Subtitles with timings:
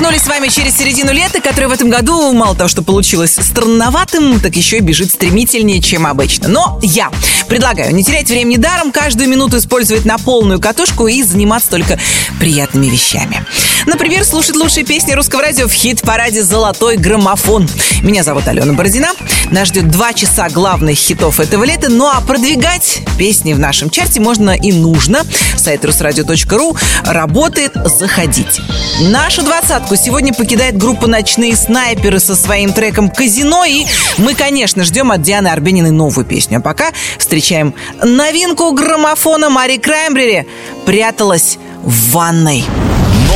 [0.00, 4.40] перемахнули с вами через середину лета, которое в этом году мало того, что получилось странноватым,
[4.40, 6.48] так еще и бежит стремительнее, чем обычно.
[6.48, 7.10] Но я
[7.48, 11.98] предлагаю не терять времени даром, каждую минуту использовать на полную катушку и заниматься только
[12.38, 13.44] приятными вещами.
[13.86, 17.68] Например, слушать лучшие песни русского радио в хит-параде «Золотой граммофон».
[18.02, 19.10] Меня зовут Алена Бородина.
[19.50, 21.90] Нас ждет два часа главных хитов этого лета.
[21.90, 25.24] Ну а продвигать песни в нашем чарте можно и нужно.
[25.56, 27.72] Сайт русрадио.ру работает.
[27.98, 28.62] Заходите.
[29.00, 33.64] Нашу двадцатку сегодня покидает группа «Ночные снайперы» со своим треком «Казино».
[33.64, 33.86] И
[34.18, 36.58] мы, конечно, ждем от Дианы Арбениной новую песню.
[36.58, 40.46] А пока встречаем новинку граммофона Мари Краймбрери
[40.86, 42.64] «Пряталась в ванной».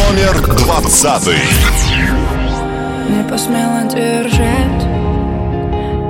[0.09, 1.39] Номер двадцатый.
[3.09, 4.83] Не посмела держать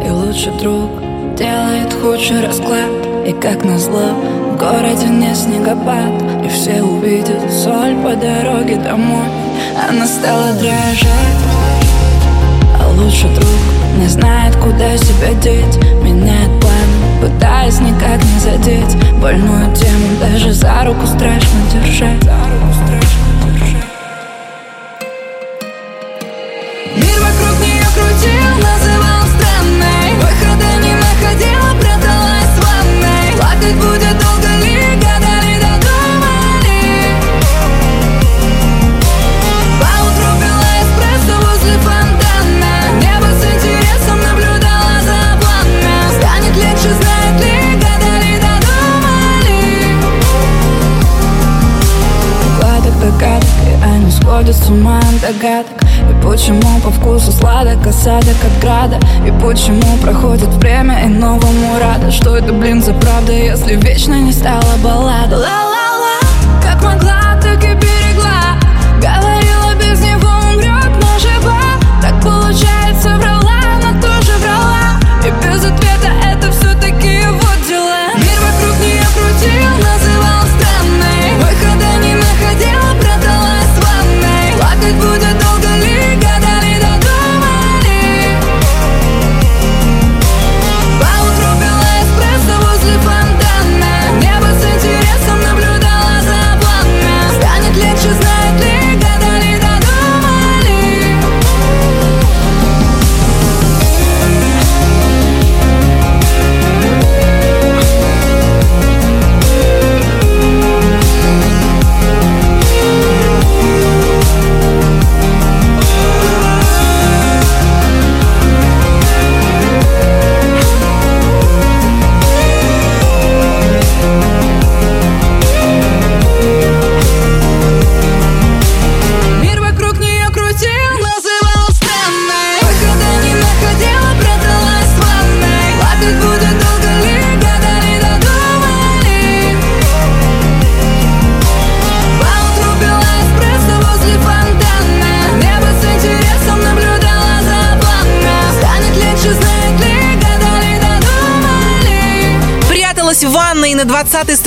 [0.06, 0.90] И лучший друг
[1.36, 2.90] делает худший расклад
[3.26, 4.14] И как назло
[4.52, 9.43] в городе не снегопад И все увидят соль по дороге домой
[9.88, 11.42] Она стала дрожать.
[12.80, 13.48] А лучший друг
[13.98, 15.76] не знает, куда себя деть.
[16.02, 18.96] Меняет планы, пытаясь никак не задеть.
[19.20, 22.24] Больную тему даже За руку страшно держать
[54.34, 55.70] сходят с ума догадок.
[56.10, 58.98] И почему по вкусу сладок осадок от града?
[59.24, 62.10] И почему проходит время и новому рада?
[62.10, 65.36] Что это, блин, за правда, если вечно не стала баллада?
[65.36, 66.18] Ла-ла-ла,
[66.60, 67.23] как могла,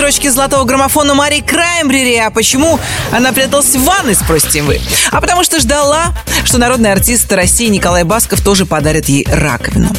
[0.07, 2.15] 20-й строчке золотого граммофона Мари Краймбрери.
[2.15, 2.79] А почему
[3.11, 4.79] она пряталась в ванной, спросите вы?
[5.11, 6.13] А потому что ждала,
[6.45, 9.89] что народный артист России Николай Басков тоже подарит ей раковину.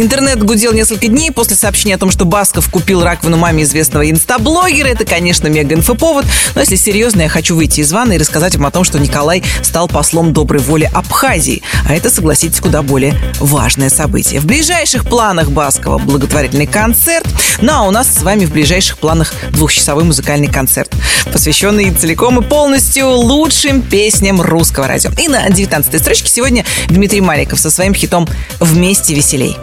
[0.00, 4.86] Интернет гудел несколько дней после сообщения о том, что Басков купил раковину маме известного инстаблогера.
[4.86, 6.24] Это, конечно, мега-инфоповод.
[6.54, 9.42] Но если серьезно, я хочу выйти из ванны и рассказать вам о том, что Николай
[9.60, 11.62] стал послом доброй воли Абхазии.
[11.84, 14.38] А это, согласитесь, куда более важное событие.
[14.38, 17.26] В ближайших планах Баскова благотворительный концерт.
[17.60, 20.94] Ну а у нас с вами в ближайших планах двухчасовой музыкальный концерт,
[21.32, 25.10] посвященный целиком и полностью лучшим песням русского радио.
[25.18, 28.28] И на 19 строчке сегодня Дмитрий Маликов со своим хитом
[28.60, 29.56] «Вместе веселей».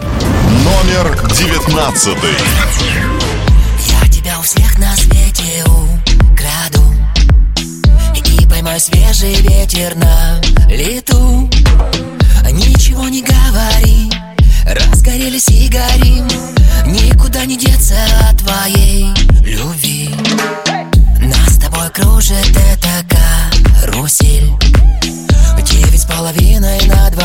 [0.63, 2.35] Номер девятнадцатый.
[3.87, 6.83] Я тебя у всех на свете украду
[8.15, 11.49] И поймаю свежий ветер на лету
[12.51, 14.11] Ничего не говори,
[14.65, 16.27] разгорелись и горим
[16.85, 17.95] Никуда не деться
[18.29, 19.07] от твоей
[19.43, 20.09] любви
[21.95, 23.05] кружит эта
[23.81, 24.51] карусель.
[25.63, 27.24] Девять с половиной на двоих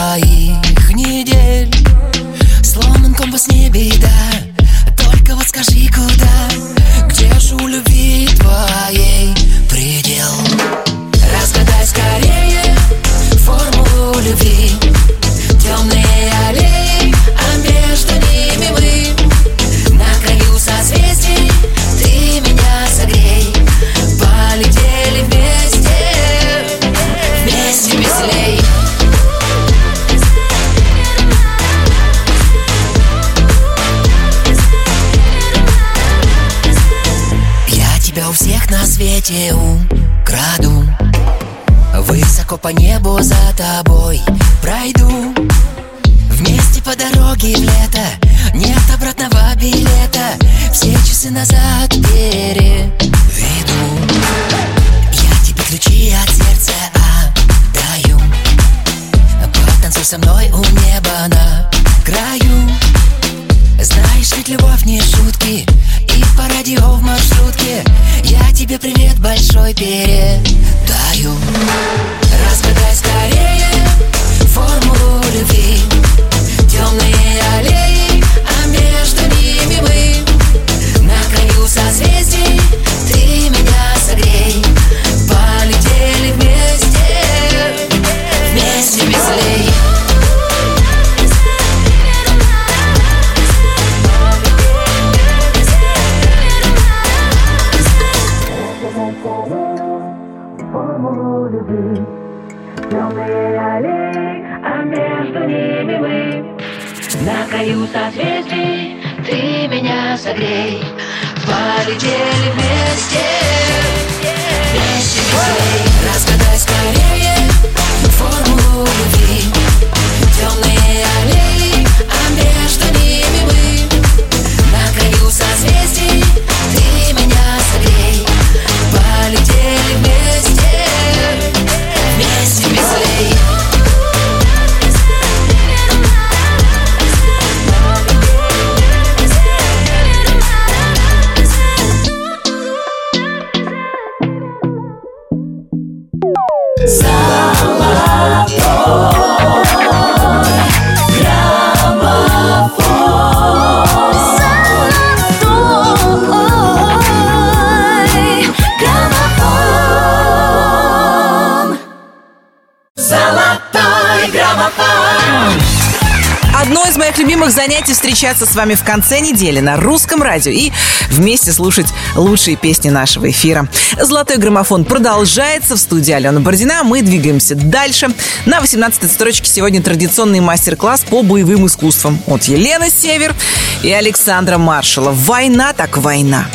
[167.50, 170.70] любимых занятий встречаться с вами в конце недели на русском радио и
[171.10, 173.68] вместе слушать лучшие песни нашего эфира.
[174.00, 176.82] Золотой граммофон продолжается в студии Алена Бородина.
[176.84, 178.08] Мы двигаемся дальше.
[178.46, 183.34] На 18-й строчке сегодня традиционный мастер-класс по боевым искусствам от Елены Север
[183.82, 185.10] и Александра Маршала.
[185.10, 186.46] Война так война.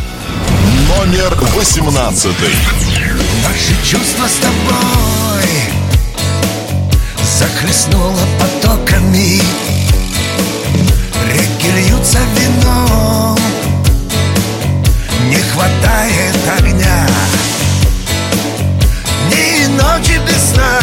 [0.97, 2.31] Номер 18.
[3.43, 5.49] Наши чувства с тобой
[7.37, 9.41] Захлестнуло потоками
[12.05, 13.37] Реки льются вином.
[15.27, 17.07] Не хватает огня.
[19.29, 20.79] Ни ночи без сна.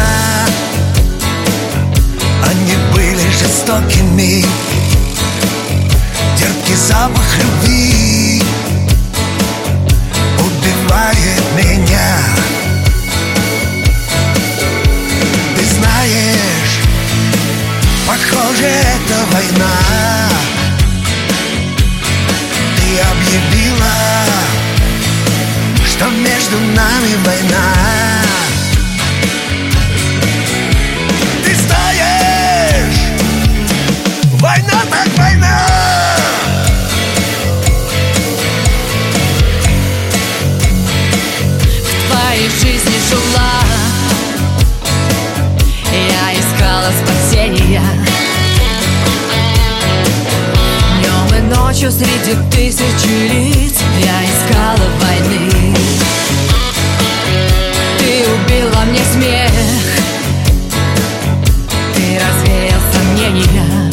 [2.44, 4.44] Они были жестокими.
[6.36, 8.42] Терпкий запах любви
[10.38, 12.18] Убивает меня.
[15.56, 16.80] Ты знаешь,
[18.06, 20.31] похоже, это война
[25.92, 27.74] что между нами война.
[31.44, 32.98] Ты знаешь,
[34.40, 35.66] война так война.
[42.08, 43.52] Твоей жизни жила.
[45.92, 47.82] Я искала спасения
[51.82, 55.74] Ночью среди тысячи лиц Я искала войны.
[57.98, 59.50] Ты убила мне смех
[61.92, 63.90] Ты развеял сомнения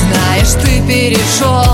[0.00, 1.65] Знаешь, ты перешел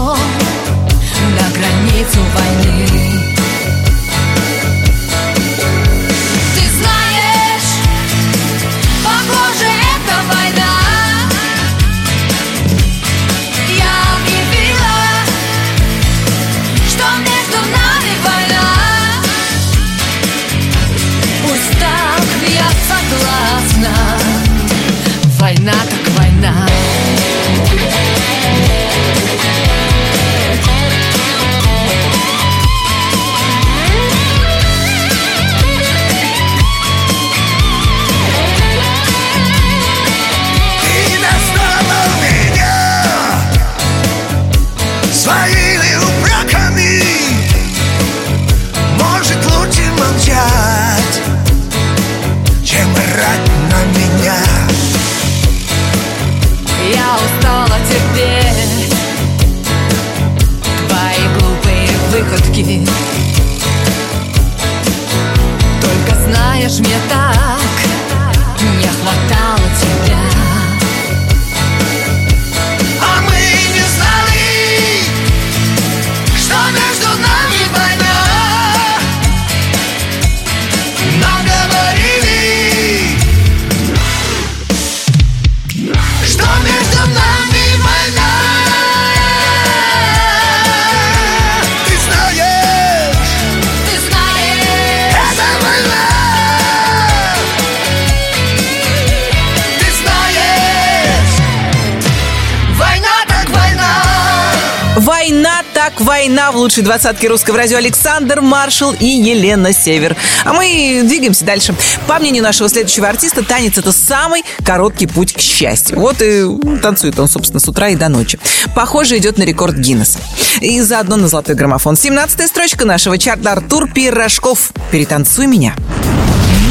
[106.73, 110.17] лучшей двадцатке русского радио Александр Маршал и Елена Север.
[110.43, 111.75] А мы двигаемся дальше.
[112.07, 115.99] По мнению нашего следующего артиста, танец это самый короткий путь к счастью.
[115.99, 116.47] Вот и
[116.81, 118.39] танцует он, собственно, с утра и до ночи.
[118.75, 120.19] Похоже, идет на рекорд Гиннесса.
[120.63, 121.95] И заодно на золотой граммофон.
[121.95, 124.73] 17 строчка нашего чарта Артур Пирожков.
[124.91, 125.75] Перетанцуй меня.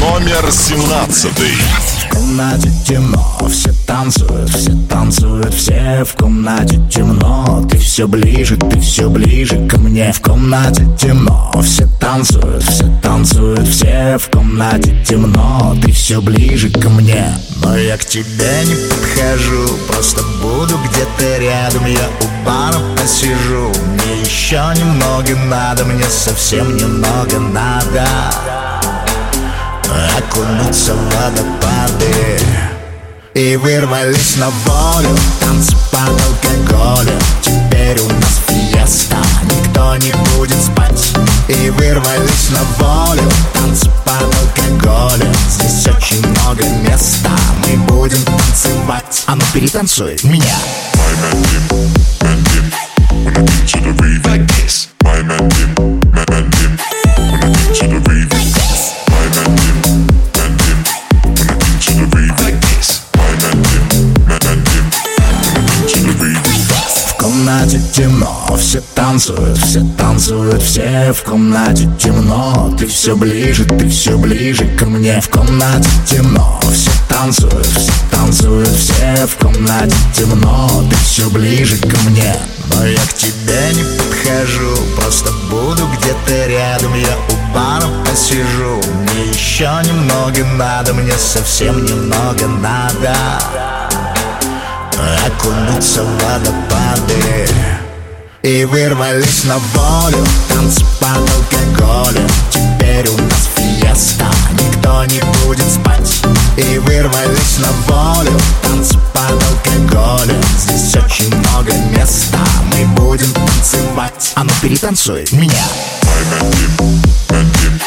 [0.00, 1.54] Номер семнадцатый.
[2.12, 7.66] Комнате темно, все танцуют, все танцуют, все в комнате темно.
[7.70, 10.12] Ты все ближе, ты все ближе ко мне.
[10.12, 15.74] В комнате темно, все танцуют, все танцуют, все в комнате темно.
[15.82, 17.34] Ты все ближе ко мне.
[17.62, 21.86] Но я к тебе не подхожу, просто буду где-то рядом.
[21.86, 28.06] Я у бара посижу, мне еще немного надо, мне совсем немного надо
[30.18, 32.38] окунуться в водопады.
[33.34, 41.12] И вырвались на волю, танцы под алкоголем Теперь у нас фиеста, никто не будет спать.
[41.48, 43.22] И вырвались на волю,
[43.54, 47.30] танцы под алкоголем Здесь очень много места,
[47.66, 49.22] мы будем танцевать.
[49.26, 50.58] А ну перетанцуй меня.
[50.94, 51.64] My man Jim,
[52.22, 52.66] man Jim,
[53.24, 54.88] when to the rave like this.
[55.02, 55.74] My man Jim,
[56.12, 56.76] man, man Jim,
[57.74, 58.11] to the rave
[67.62, 72.74] комнате темно, все танцуют, все танцуют, все в комнате темно.
[72.76, 75.20] Ты все ближе, ты все ближе ко мне.
[75.20, 80.68] В комнате темно, все танцуют, все танцуют, все в комнате темно.
[80.90, 82.34] Ты все ближе ко мне.
[82.74, 86.94] Но я к тебе не подхожу, просто буду где-то рядом.
[86.94, 93.91] Я у бара посижу, мне еще немного надо, мне совсем немного надо
[95.26, 97.48] окунуться в водопады
[98.42, 102.28] И вырвались на волю, танцы под алкоголем.
[102.50, 106.22] Теперь у нас фиеста, никто не будет спать.
[106.56, 110.42] И вырвались на волю, танцы под алкоголем.
[110.58, 112.38] Здесь очень много места,
[112.72, 114.32] мы будем танцевать.
[114.34, 115.64] А ну перетанцуй меня.
[116.04, 116.72] My man Dim,
[117.30, 117.80] man Dim,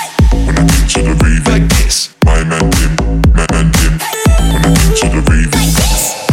[0.46, 1.48] when I get to the rave?
[1.48, 2.10] Like this.
[2.24, 2.96] My man Dim,
[3.36, 4.00] man Dim,
[4.52, 5.54] when I get to the rave?
[5.54, 6.25] Like this.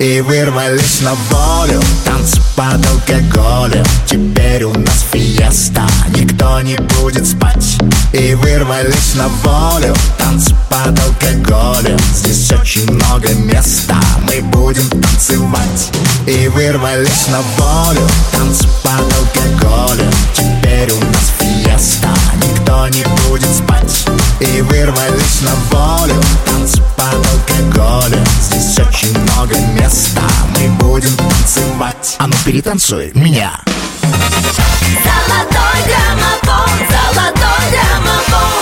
[0.00, 7.76] И вырвались на волю, танцы под алкоголем Теперь у нас фиеста, никто не будет спать.
[8.14, 15.90] И вырвались на волю, танцы под алкоголем Здесь очень много места, мы будем танцевать.
[16.26, 24.09] И вырвались на волю, танцы под алкоголем Теперь у нас фиеста, никто не будет спать
[24.40, 26.14] И вырвались на волю,
[26.46, 30.22] танцы под алкоголем Здесь очень много места,
[30.56, 32.16] мы будем танцевать.
[32.18, 33.60] А ну перетанцуй меня.
[34.00, 38.59] Золотой граммофон, золотой граммофон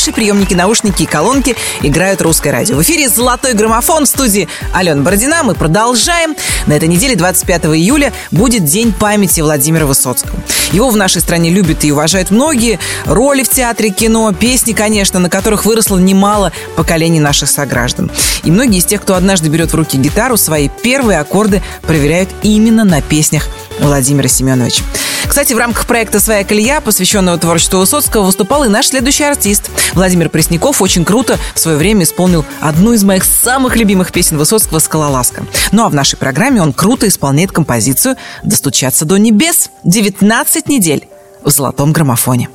[0.00, 2.74] Ваши приемники, наушники и колонки играют русское радио.
[2.74, 5.42] В эфире «Золотой граммофон» в студии Алена Бородина.
[5.42, 6.34] Мы продолжаем.
[6.66, 10.38] На этой неделе, 25 июля, будет День памяти Владимира Высоцкого.
[10.72, 12.78] Его в нашей стране любят и уважают многие.
[13.04, 18.10] Роли в театре, кино, песни, конечно, на которых выросло немало поколений наших сограждан.
[18.42, 22.84] И многие из тех, кто однажды берет в руки гитару, свои первые аккорды проверяют именно
[22.84, 23.48] на песнях
[23.80, 24.82] Владимира Семеновича.
[25.26, 29.70] Кстати, в рамках проекта «Своя колея», посвященного творчеству Высоцкого, выступал и наш следующий артист.
[29.94, 34.78] Владимир Пресняков очень круто в свое время исполнил одну из моих самых любимых песен Высоцкого
[34.80, 35.44] «Скалолазка».
[35.72, 39.70] Ну а в нашей программе он круто исполняет композицию «Достучаться до небес».
[39.84, 41.08] 19 недель
[41.44, 42.48] в золотом граммофоне.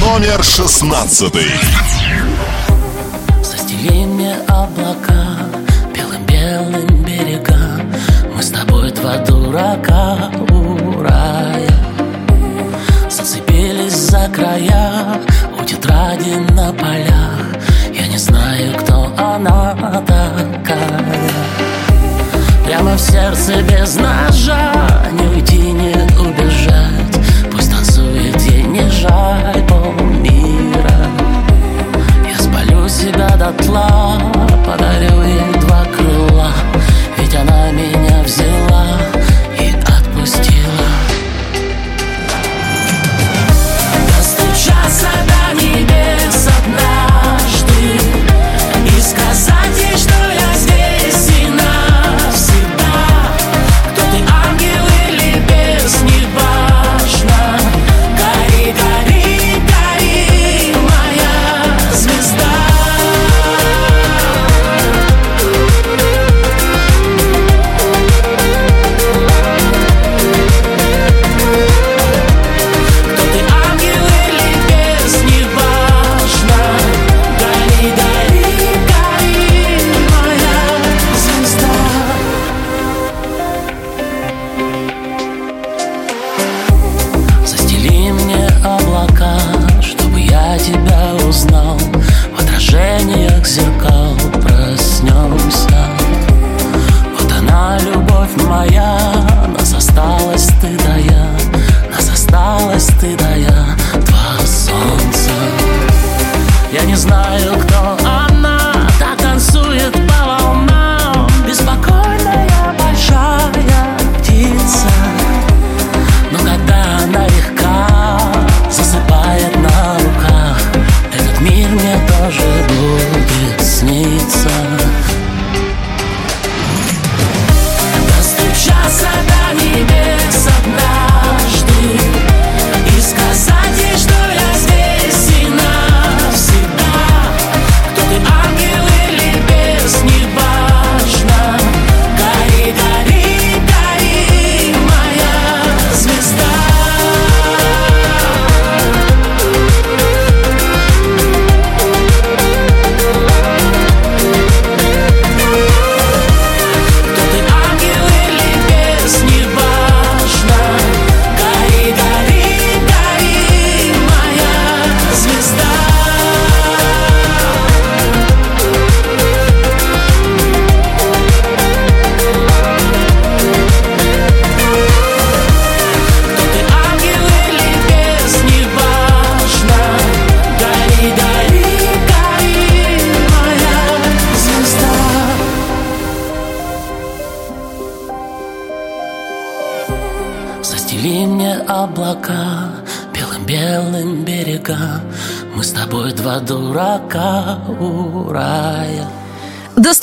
[0.00, 1.50] Номер шестнадцатый.
[3.42, 5.48] Застели мне облака
[5.94, 6.87] белым-белым
[9.08, 11.70] два дурака у рая.
[13.08, 15.20] Зацепились за края
[15.58, 17.40] у тетради на полях.
[17.92, 19.74] Я не знаю, кто она
[20.06, 21.30] такая.
[22.66, 24.74] Прямо в сердце без ножа
[25.12, 27.18] Не уйти, не убежать.
[27.50, 31.00] Пусть танцует ей не жаль полмира
[32.28, 34.20] Я спалю себя дотла
[34.66, 35.57] Подарю ей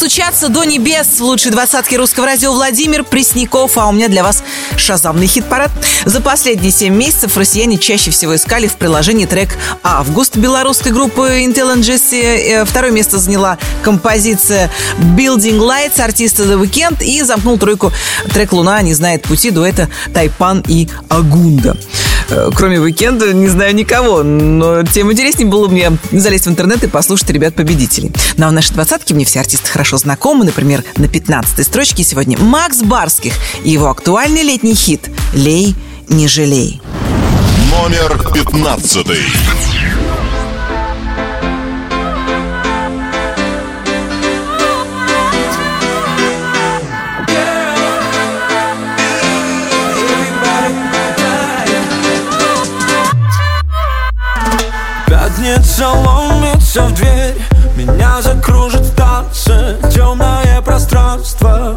[0.05, 3.75] Достучаться до небес лучшей двадцатке русского радио Владимир Пресняков.
[3.75, 4.43] А у меня для вас
[4.77, 5.71] шазамный хит-парад.
[6.05, 11.75] За последние 7 месяцев россияне чаще всего искали в приложении трек «Август» белорусской группы Intel
[11.79, 12.21] Jesse.
[12.21, 14.69] Э, Второе место заняла композиция
[15.17, 17.03] «Building Lights» артиста The Weeknd.
[17.03, 17.91] И замкнул тройку
[18.31, 21.75] трек «Луна не знает пути» дуэта Тайпан и Агунда.
[22.29, 26.87] Э, Кроме Weeknd не знаю никого, но тем интереснее было мне залезть в интернет и
[26.87, 28.11] послушать ребят-победителей.
[28.37, 30.45] Ну а в нашей двадцатке мне все артисты хорошо знакомы.
[30.45, 33.33] Например, на 15 строчке сегодня Макс Барских
[33.63, 35.75] и его актуальный летний хит «Лей,
[36.07, 36.81] не жалей».
[37.71, 39.19] Номер пятнадцатый.
[55.65, 57.35] Пятница ломится в дверь.
[57.75, 61.75] Меня закружит в танце Темное пространство.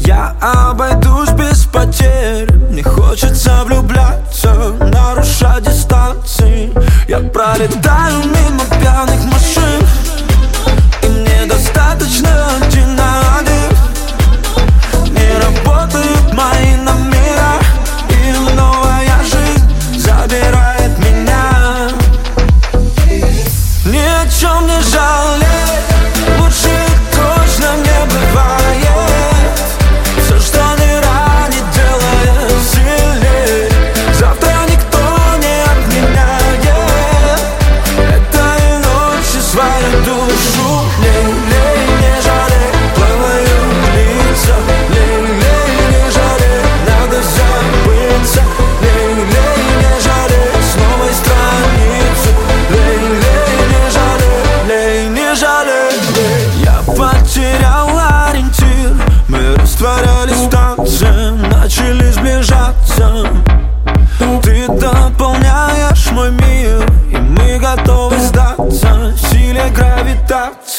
[0.00, 2.52] Я обойдусь без потерь.
[2.70, 6.72] Мне хочется влюбляться Нарушать дистанции.
[7.06, 9.86] Я пролетаю мимо пьяных машин.
[11.02, 12.41] И мне достаточно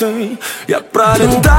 [0.03, 0.37] гравитации
[0.67, 1.52] Я пролетаю мимо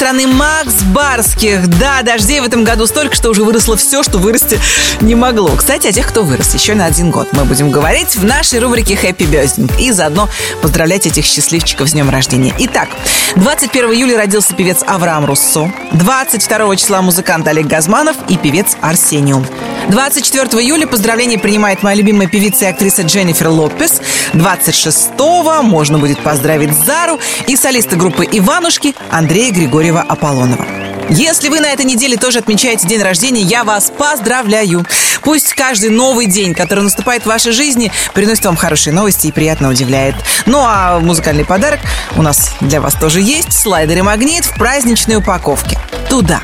[0.00, 1.68] страны Макс Барских.
[1.78, 4.58] Да, дождей в этом году столько, что уже выросло все, что вырасти
[5.02, 5.50] не могло.
[5.50, 8.96] Кстати, о тех, кто вырос еще на один год, мы будем говорить в нашей рубрике
[8.96, 10.30] «Хэппи Бездинг» и заодно
[10.62, 12.54] поздравлять этих счастливчиков с днем рождения.
[12.60, 12.88] Итак,
[13.36, 19.46] 21 июля родился певец Авраам Руссо, 22 числа музыкант Олег Газманов и певец Арсениум.
[19.90, 24.00] 24 июля поздравления принимает моя любимая певица и актриса Дженнифер Лопес.
[24.34, 30.64] 26-го можно будет поздравить Зару и солиста группы «Иванушки» Андрея Григорьева-Аполлонова.
[31.10, 34.86] Если вы на этой неделе тоже отмечаете день рождения, я вас поздравляю.
[35.22, 39.68] Пусть каждый новый день, который наступает в вашей жизни, приносит вам хорошие новости и приятно
[39.70, 40.14] удивляет.
[40.46, 41.80] Ну а музыкальный подарок
[42.14, 43.52] у нас для вас тоже есть.
[43.52, 45.80] Слайдер и магнит в праздничной упаковке.
[46.08, 46.40] Туда.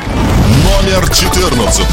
[0.82, 1.86] Номер 14.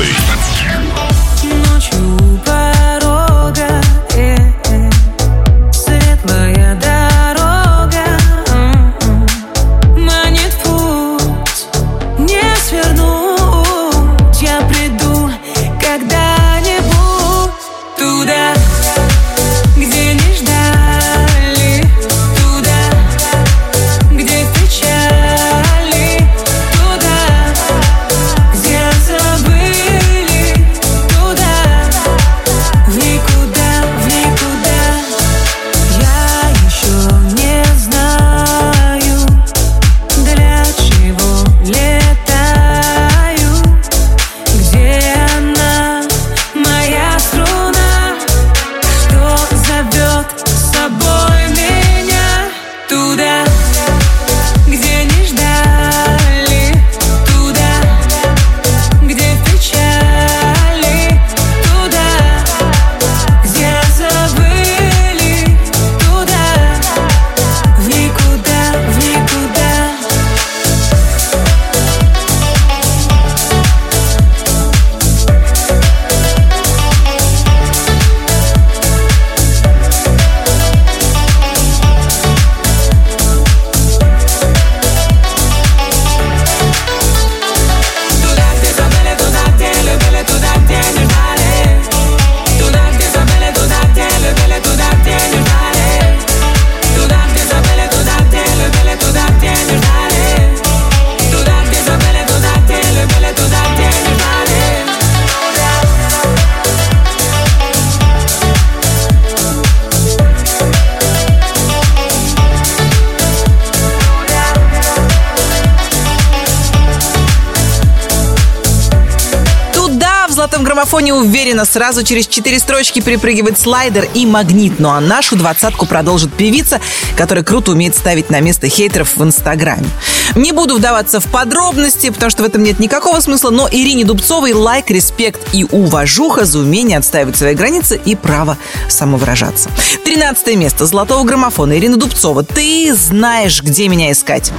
[121.63, 124.80] Уверенно сразу через четыре строчки перепрыгивает слайдер и магнит.
[124.80, 126.80] Ну а нашу двадцатку продолжит певица,
[127.17, 129.88] которая круто умеет ставить на место хейтеров в Инстаграме.
[130.36, 134.54] Не буду вдаваться в подробности, потому что в этом нет никакого смысла, но Ирине Дубцовой
[134.54, 138.58] лайк, респект и уважуха за умение отстаивать свои границы и право
[138.89, 139.69] самовыражаться.
[140.04, 142.43] Тринадцатое место золотого граммофона Ирина Дубцова.
[142.43, 144.52] Ты знаешь, где меня искать.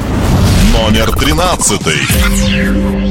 [0.72, 3.03] Номер 13.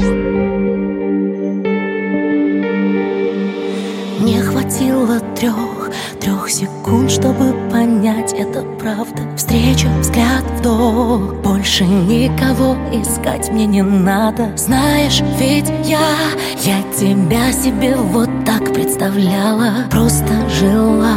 [7.24, 9.22] Чтобы понять, это правда.
[9.34, 14.54] Встреча, взгляд, вдох Больше никого искать мне не надо.
[14.58, 16.10] Знаешь, ведь я,
[16.60, 19.88] я тебя себе вот так представляла.
[19.90, 21.16] Просто жила,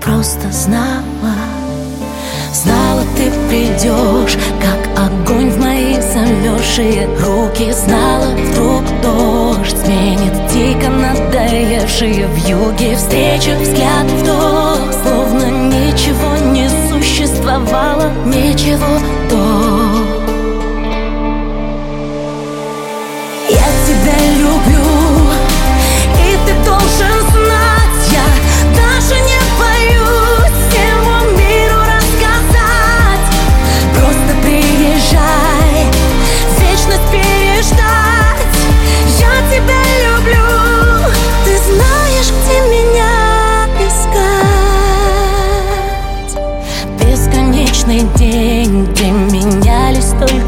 [0.00, 1.57] просто знала
[2.52, 7.72] Знала, ты придешь, как огонь в мои замерзшие руки.
[7.72, 18.12] Знала, вдруг дождь сменит дико надоевшие в юге Встреча, взгляд, вдох, словно ничего не существовало
[18.26, 18.98] Ничего
[19.30, 20.07] до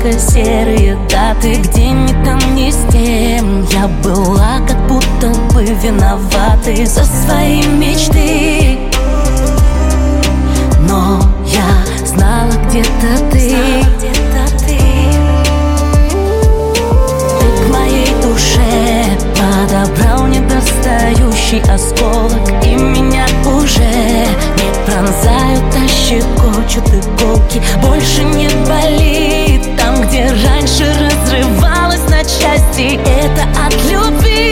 [0.01, 6.87] только серые даты Где ни там, ни с тем Я была как будто бы виноватой
[6.87, 8.79] за свои мечты.
[10.89, 13.57] Но я знала где-то ты.
[17.39, 23.81] Ты к моей душе подобрал недостающий осколок И меня уже
[24.57, 27.63] не пронзают, а щекочут иголки.
[27.83, 32.99] Больше не болит где раньше разрывалась на части.
[33.05, 34.50] Это от любви,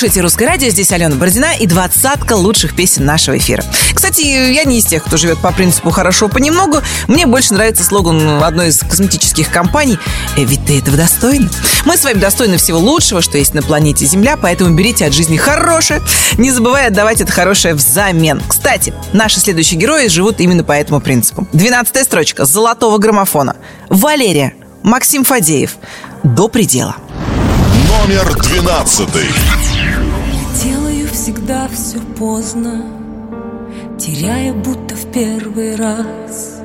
[0.00, 3.62] слушаете «Русское радио», здесь Алена Бородина и двадцатка лучших песен нашего эфира.
[3.92, 6.78] Кстати, я не из тех, кто живет по принципу «хорошо понемногу».
[7.06, 9.98] Мне больше нравится слоган одной из косметических компаний
[10.38, 11.50] «Э, «Ведь ты этого достойна».
[11.84, 15.36] Мы с вами достойны всего лучшего, что есть на планете Земля, поэтому берите от жизни
[15.36, 16.00] хорошее,
[16.38, 18.42] не забывая отдавать это хорошее взамен.
[18.48, 21.46] Кстати, наши следующие герои живут именно по этому принципу.
[21.52, 23.56] Двенадцатая строчка «Золотого граммофона».
[23.90, 25.72] Валерия, Максим Фадеев.
[26.22, 26.96] До предела.
[27.86, 29.26] Номер двенадцатый.
[31.50, 32.84] Всегда все поздно
[33.98, 36.60] Теряя будто в первый раз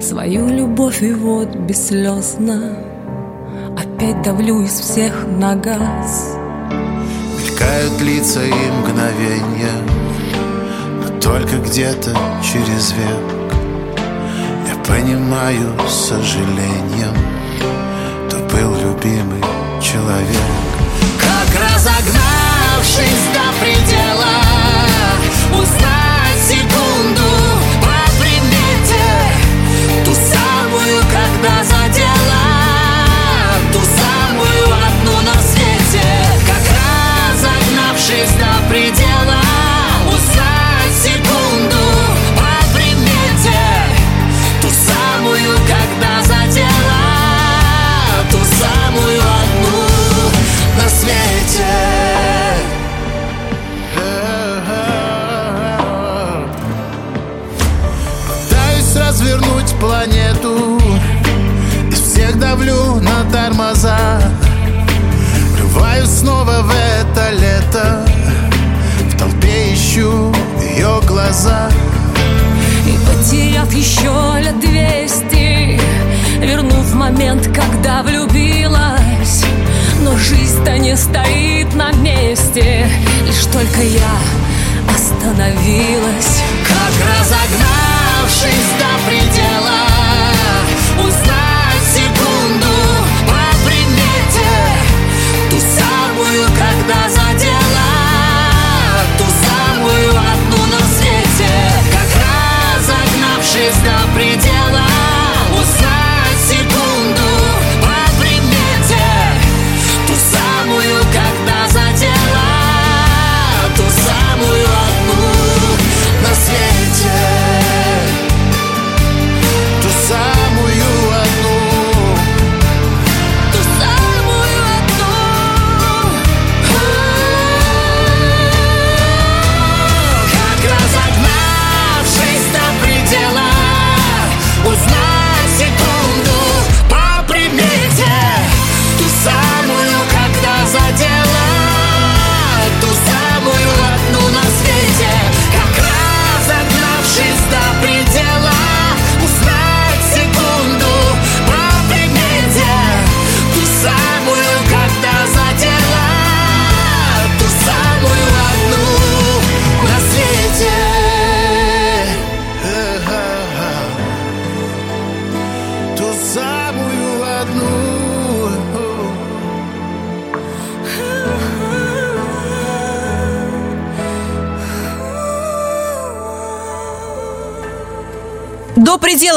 [0.00, 2.76] Свою любовь и вот бесслезно
[3.76, 6.36] Опять давлю из всех на газ.
[7.42, 9.72] Мелькают лица и мгновенья
[11.02, 13.98] Но только где-то через век.
[14.68, 17.16] Я понимаю с сожалением
[18.30, 19.42] То был любимый
[19.82, 20.68] человек.
[21.20, 23.87] Как разогнавшись до предела
[25.52, 27.28] Узнать секунду
[27.80, 29.04] по примете
[30.04, 32.44] Ту самую, когда задела
[33.72, 36.04] Ту самую одну на свете
[36.46, 36.64] Как
[37.32, 39.07] разогнавшись до предела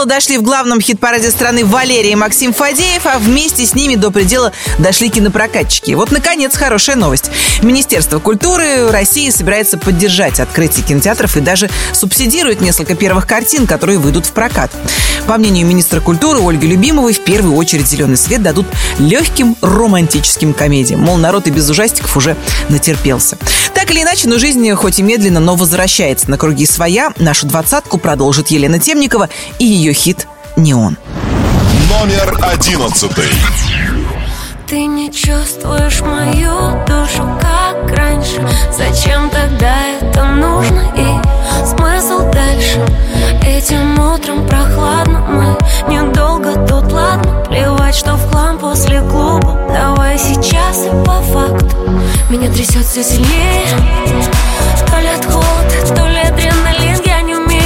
[0.01, 4.09] предела дошли в главном хит-параде страны Валерий и Максим Фадеев, а вместе с ними до
[4.11, 5.91] предела дошли кинопрокатчики.
[5.91, 7.29] Вот, наконец, хорошая новость.
[7.61, 14.25] Министерство культуры России собирается поддержать открытие кинотеатров и даже субсидирует несколько первых картин, которые выйдут
[14.25, 14.71] в прокат.
[15.27, 18.65] По мнению министра культуры Ольги Любимовой, в первую очередь зеленый свет дадут
[18.97, 21.01] легким романтическим комедиям.
[21.01, 22.35] Мол, народ и без ужастиков уже
[22.69, 23.37] натерпелся.
[23.81, 27.13] Так или иначе, но жизнь хоть и медленно, но возвращается на круги своя.
[27.17, 30.99] Нашу двадцатку продолжит Елена Темникова и ее хит «Неон».
[31.89, 33.25] Номер одиннадцатый.
[34.71, 38.41] Ты не чувствуешь мою душу, как раньше.
[38.71, 42.79] Зачем тогда это нужно и смысл дальше?
[43.45, 49.59] Этим утром прохладно, мы недолго тут, ладно Плевать, что в хлам после клуба.
[49.73, 51.75] Давай сейчас и по факту.
[52.29, 53.67] Меня трясет все сильнее.
[54.89, 57.61] То ли от холода, то ли адреналин Я не умею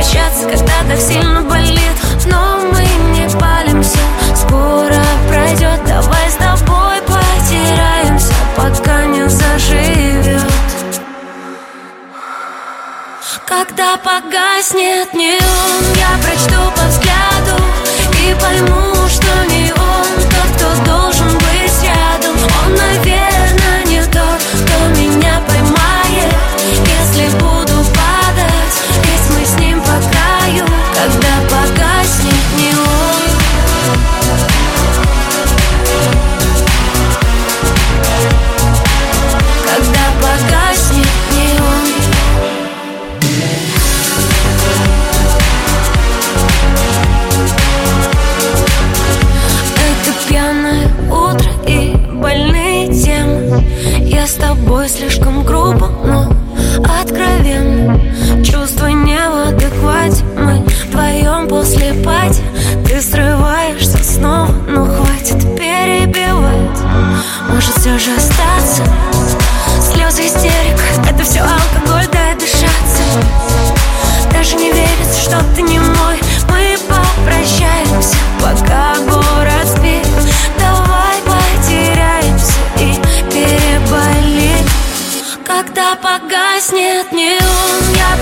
[0.00, 1.92] прощаться, когда так сильно болит.
[2.26, 2.82] Но мы
[3.14, 3.98] не палимся,
[4.34, 4.89] скоро
[5.50, 10.42] пройдет Давай с тобой потеряемся, пока не заживет.
[13.46, 17.62] Когда погаснет неон, я прочту по взгляду
[18.22, 19.79] И пойму, что не
[67.80, 68.84] все же остаться.
[69.80, 70.78] Слезы истерик,
[71.08, 73.02] это все алкоголь, дай дышаться
[74.30, 76.20] Даже не верится, что ты не мой.
[76.50, 80.06] Мы попрощаемся, пока город спит.
[80.58, 82.94] Давай потеряемся и
[83.32, 84.66] переболим
[85.46, 88.19] Когда погаснет неон Я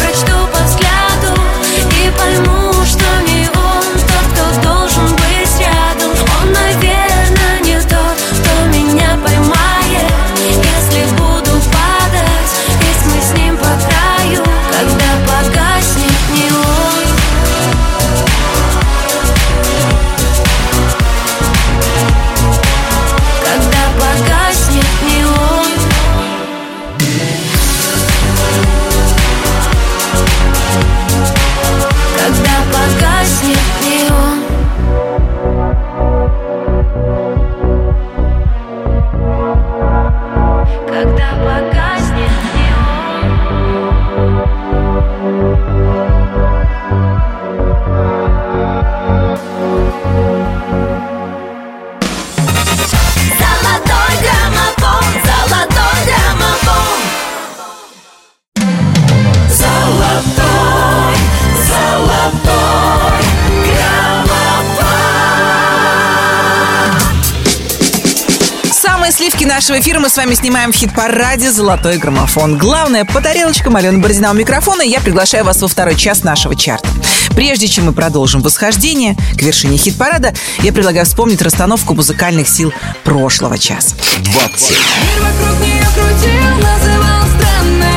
[69.69, 72.57] нашего эфира мы с вами снимаем в хит-параде «Золотой граммофон».
[72.57, 76.89] Главное, по тарелочкам Алена Бородина у микрофона, я приглашаю вас во второй час нашего чарта.
[77.35, 82.73] Прежде чем мы продолжим восхождение к вершине хит-парада, я предлагаю вспомнить расстановку музыкальных сил
[83.05, 83.95] прошлого часа.
[84.33, 84.79] 20.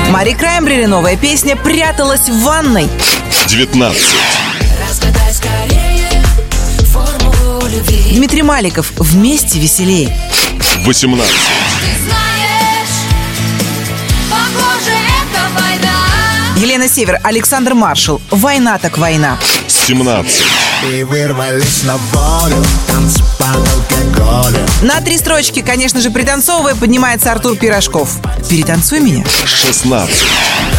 [0.09, 2.89] Мари Краймбрери новая песня «Пряталась в ванной».
[3.47, 4.01] 19.
[4.89, 6.21] Разгадай скорее
[6.91, 10.13] формулу любви Дмитрий Маликов «Вместе веселее».
[10.85, 11.50] 18.
[16.61, 19.39] Елена Север, Александр Маршал «Война так война».
[19.67, 20.43] 17.
[20.93, 27.55] И вырвались на волю Танцы под алкоголем На три строчки, конечно же, пританцовывая, поднимается Артур
[27.55, 28.17] Пирожков.
[28.47, 29.25] «Перетанцуй меня».
[29.43, 30.15] 16.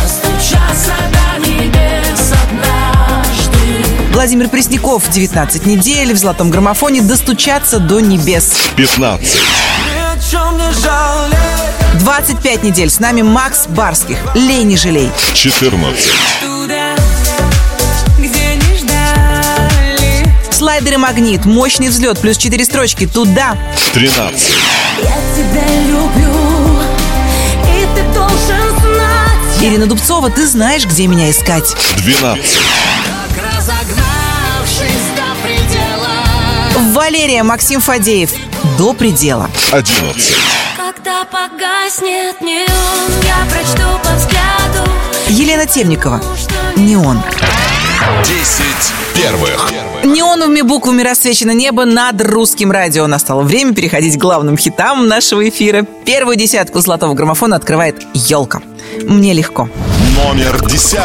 [0.07, 8.53] Стучаться до небес однажды Владимир Пресняков «19 недель» в «Золотом граммофоне» «Достучаться до небес».
[8.77, 9.41] 15.
[12.13, 15.11] 25 недель с нами Макс Барских «Лей, не жалей».
[15.33, 16.13] 14.
[16.43, 16.95] Туда,
[18.19, 23.57] где не ждали Слайдер и магнит, мощный взлет, плюс 4 строчки, туда.
[23.95, 24.47] 13.
[24.99, 26.83] Я тебя люблю,
[27.67, 29.63] и ты должен знать.
[29.63, 31.75] Ирина Дубцова, ты знаешь, где меня искать.
[31.97, 32.59] 12.
[33.39, 38.33] Разогнавшись до предела Валерия Максим Фадеев,
[38.77, 39.49] до предела.
[39.71, 40.35] 11.
[41.23, 42.67] Когда погаснет неон,
[43.23, 44.91] я прочту по взгляду.
[45.29, 46.21] Елена Темникова,
[46.77, 47.21] не он.
[48.25, 48.65] 10
[49.15, 49.71] первых.
[50.05, 53.07] Неоновыми буквами рассвечено небо над русским радио.
[53.07, 55.85] Настало время переходить к главным хитам нашего эфира.
[56.05, 58.61] Первую десятку золотого граммофона открывает елка.
[59.03, 59.69] Мне легко.
[60.17, 60.99] Номер 10.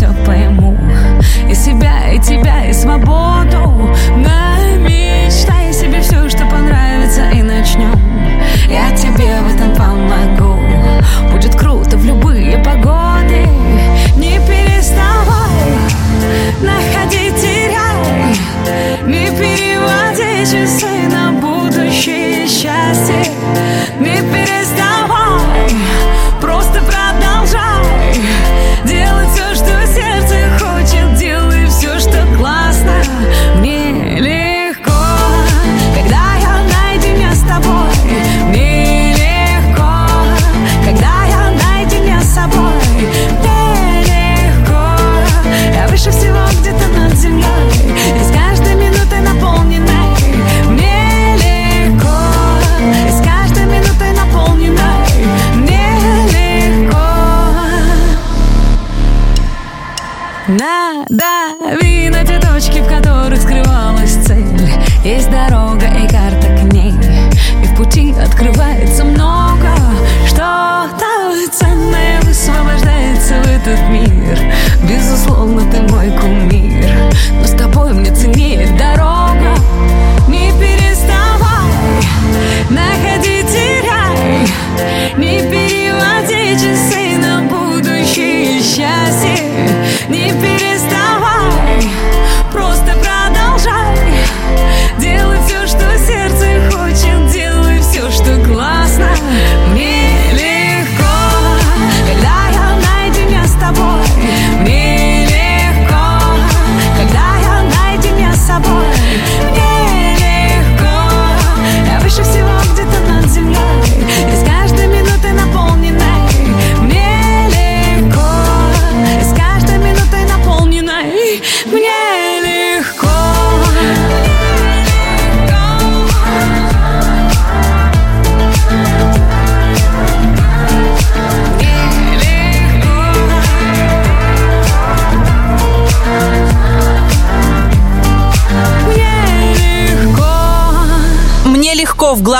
[0.00, 0.78] Все пойму.
[1.46, 3.94] И себя, и тебя, и свободу.
[4.16, 8.00] Намечтай себе все, что понравится, и начнем
[8.66, 10.58] Я тебе в этом помогу.
[11.30, 13.46] Будет круто в любые погоды.
[14.16, 15.50] Не переставай
[16.62, 18.36] Находи, теряй.
[19.06, 23.22] Не переводи часы на будущее счастье.
[23.98, 24.99] Не переставай
[86.50, 87.09] переводи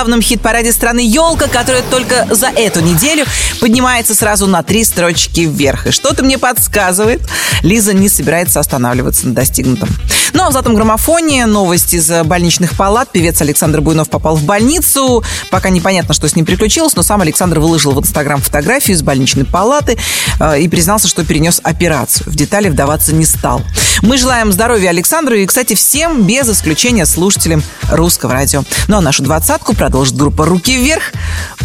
[0.01, 3.27] главном хит-параде страны «Елка», которая только за эту неделю
[3.61, 5.89] поднимается сразу на три строчки вверх.
[5.89, 7.21] И что-то мне подсказывает,
[7.63, 9.91] Лиза не собирается останавливаться на достигнутом.
[10.33, 13.11] Ну а в «Золотом граммофоне» новости из больничных палат.
[13.11, 15.25] Певец Александр Буйнов попал в больницу.
[15.51, 19.45] Пока непонятно, что с ним приключилось, но сам Александр выложил в Инстаграм фотографию из больничной
[19.45, 19.99] палаты
[20.39, 22.31] э, и признался, что перенес операцию.
[22.31, 23.63] В детали вдаваться не стал.
[24.03, 28.63] Мы желаем здоровья Александру и, кстати, всем без исключения слушателям русского радио.
[28.89, 31.13] Ну а нашу двадцатку продолжит группа «Руки вверх».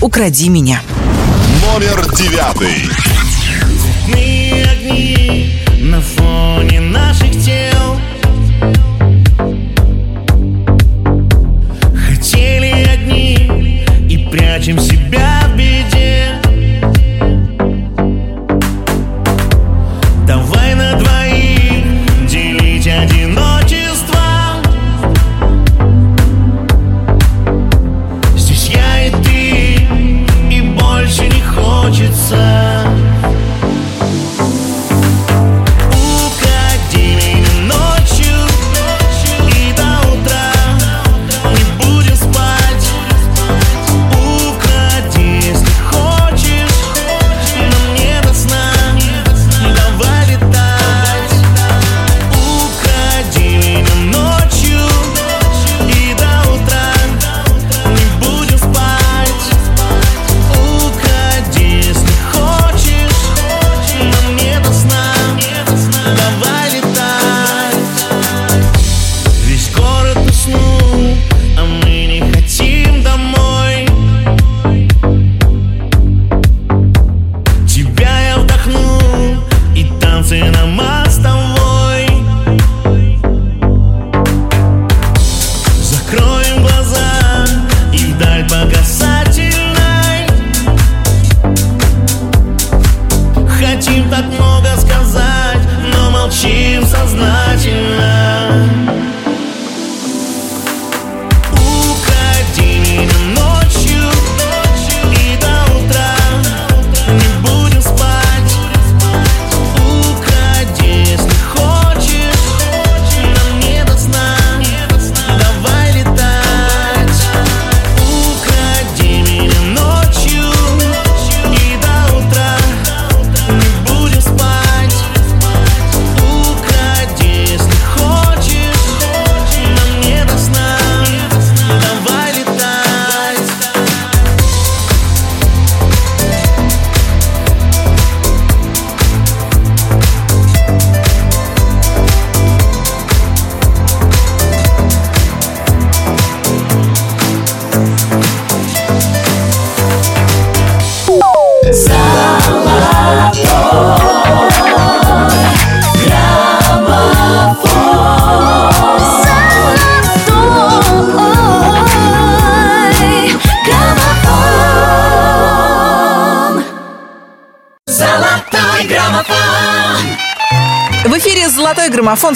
[0.01, 0.81] «Укради меня».
[1.61, 2.89] Номер девятый.
[4.07, 7.64] Цветные огни на фоне наших тел
[14.65, 15.44] прячем себя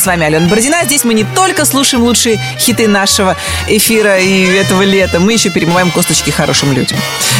[0.10, 0.78] вами Алена Бородина.
[0.86, 3.38] Здесь мы не только слушаем лучшие хиты нашего
[3.68, 6.98] эфира и этого лета, мы еще перемываем косточки хорошим людям.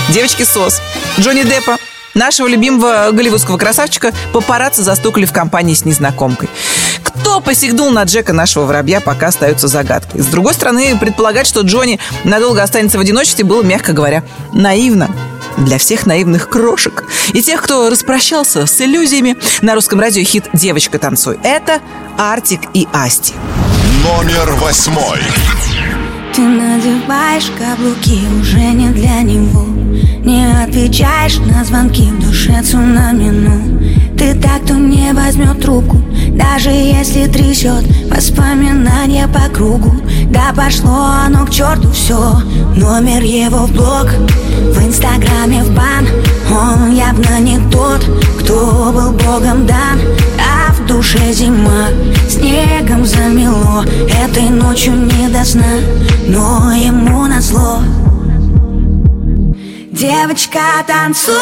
[0.10, 0.80] Девочки СОС,
[1.20, 1.78] Джонни Деппа,
[2.14, 6.48] нашего любимого голливудского красавчика папарацци застукали в компании с незнакомкой.
[7.02, 10.22] Кто посягнул на Джека, нашего воробья, пока остается загадкой.
[10.22, 15.10] С другой стороны, предполагать, что Джонни надолго останется в одиночестве, было, мягко говоря, наивно
[15.60, 17.04] для всех наивных крошек
[17.34, 21.40] и тех, кто распрощался с иллюзиями на русском радио хит «Девочка, танцуй».
[21.44, 21.82] Это
[22.18, 23.34] Артик и Асти.
[24.04, 25.20] Номер восьмой.
[26.34, 29.66] Ты надеваешь каблуки уже не для него.
[30.24, 33.80] Не отвечаешь на звонки в душе цунами, ну.
[34.20, 35.98] Ты так, кто не возьмет трубку
[36.34, 37.86] Даже если трясет.
[38.12, 39.96] Воспоминания по кругу
[40.30, 42.42] Да пошло оно к черту все
[42.76, 44.10] Номер его в блог
[44.74, 46.06] В инстаграме в бан.
[46.52, 48.06] Он явно не тот,
[48.42, 50.00] кто был богом дан.
[50.38, 51.88] А в душе зима
[52.28, 53.86] Снегом замело.
[54.26, 55.80] Этой ночью не до сна
[56.32, 57.80] Но ему назло.
[59.92, 61.34] Девочка, танцуй,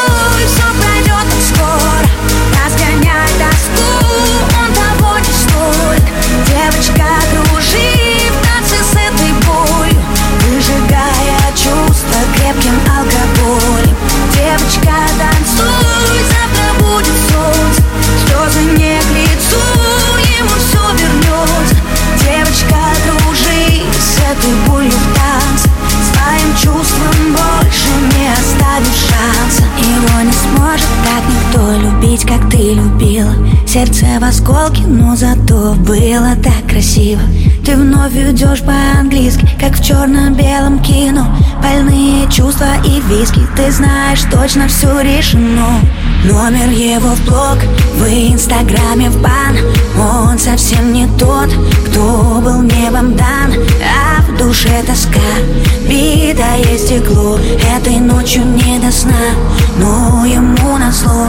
[0.47, 2.07] все пройдет скоро
[2.55, 3.89] Разгоняй тоску,
[4.57, 6.05] он того не стоит.
[6.47, 7.46] Девочка, кружи
[33.77, 37.21] Сердце в осколке, но зато было так красиво.
[37.63, 41.27] Ты вновь идешь по-английски, как в черно-белом кино.
[41.61, 45.79] Больные чувства и виски, ты знаешь точно все решено.
[46.23, 47.57] Номер его в блог,
[47.97, 49.55] в инстаграме в бан.
[49.95, 51.49] Он совсем не тот,
[51.87, 53.53] кто был небом дан.
[53.83, 55.19] А в душе тоска,
[55.87, 57.37] битое стекло.
[57.77, 59.35] Этой ночью не до сна,
[59.77, 61.27] но ему на назло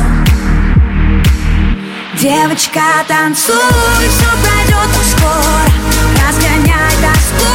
[2.21, 5.71] Девочка, танцуй, все пройдет скоро
[6.27, 7.47] Разгоняй тоску,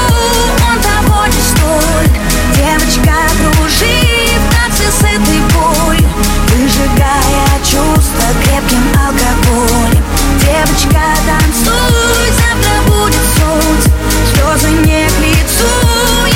[0.69, 2.11] он того не стоит
[2.55, 3.99] Девочка, кружи
[4.39, 6.09] в танце с этой болью
[6.47, 10.03] Выжигая чувства крепким алкоголем.
[10.39, 13.91] Девочка, танцуй, завтра будет солнце
[14.33, 15.73] Слезы не к лицу,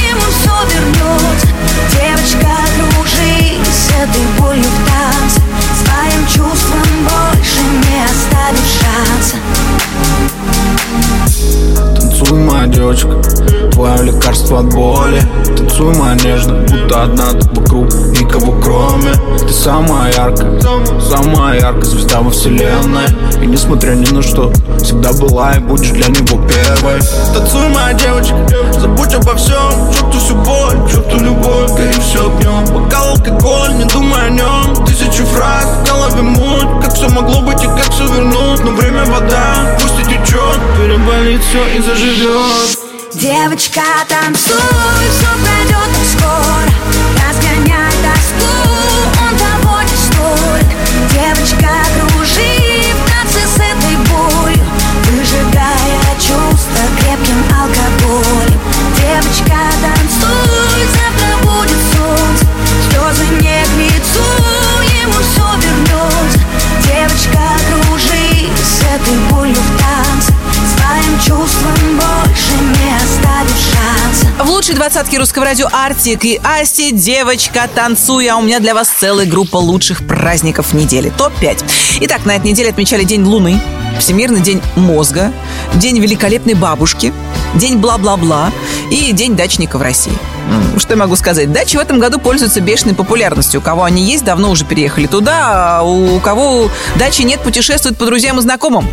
[0.06, 1.48] ему все вернется
[1.94, 4.87] Девочка, кружи с этой болью в
[14.58, 15.22] от боли.
[15.56, 20.60] Танцуй, моя нежно, будто одна тут вокруг, никого кроме Ты самая яркая,
[21.00, 23.06] самая яркая звезда во вселенной.
[23.42, 24.52] И несмотря ни на что,
[24.82, 27.00] всегда была и будешь для него первой.
[27.34, 28.36] Танцуй, моя девочка,
[28.80, 29.58] забудь обо всем.
[29.92, 35.24] Чувствуй всю боль, чувствуй любовь, гори все огнем Бокал алкоголь, не думай о нем Тысячи
[35.24, 38.64] фраз, в голове муть Как все могло быть и как все вернуть.
[38.64, 44.54] Но время вода, пусть и течет Переболит все и заживет Девочка, танцуй,
[45.10, 46.70] все пройдет скоро.
[47.18, 48.46] Разгоняй тоску,
[49.20, 50.68] он того не стоит
[51.12, 54.64] Девочка, кружи в танце с этой болью
[55.10, 58.60] Выжигая чувства крепким алкоголем.
[58.96, 59.67] Девочка,
[74.40, 78.88] В лучшей двадцатке русского радио Артик и Асти «Девочка, танцуй», а у меня для вас
[78.88, 81.12] целая группа лучших праздников недели.
[81.18, 81.66] Топ-5.
[82.02, 83.60] Итак, на этой неделе отмечали День Луны,
[84.00, 85.34] Всемирный день мозга,
[85.74, 87.14] День великолепной бабушки,
[87.56, 88.52] День бла-бла-бла
[88.92, 90.14] и День дачника в России.
[90.78, 91.52] Что я могу сказать?
[91.52, 93.60] Дачи в этом году пользуются бешеной популярностью.
[93.60, 98.06] У кого они есть, давно уже переехали туда, а у кого дачи нет, путешествуют по
[98.06, 98.88] друзьям и знакомым.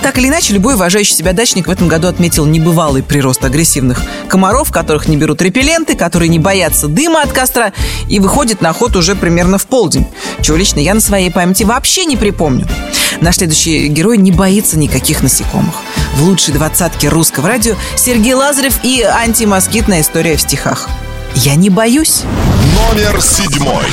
[0.00, 4.70] Так или иначе, любой уважающий себя дачник в этом году отметил небывалый прирост агрессивных комаров,
[4.70, 7.72] которых не берут репелленты, которые не боятся дыма от костра
[8.08, 10.06] и выходят на охоту уже примерно в полдень,
[10.40, 12.66] чего лично я на своей памяти вообще не припомню.
[13.20, 15.74] Наш следующий герой не боится никаких насекомых.
[16.16, 20.88] В лучшей двадцатке русского радио Сергей Лазарев и антимоскитная история в стихах.
[21.34, 22.22] Я не боюсь.
[22.90, 23.84] Номер седьмой.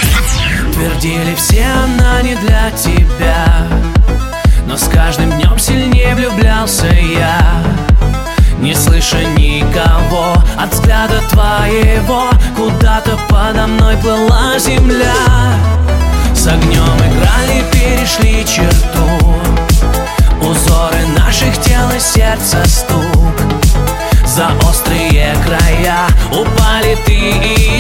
[0.74, 3.89] Твердили все, она не для тебя
[4.70, 7.42] Но с каждым днем сильнее влюблялся я.
[8.60, 15.16] Не слыша никого от взгляда твоего Куда-то подо мной плыла земля.
[16.36, 19.10] С огнем играли, перешли черту.
[20.40, 23.42] Узоры наших тел и сердца стук.
[24.28, 27.79] За острые края упали ты и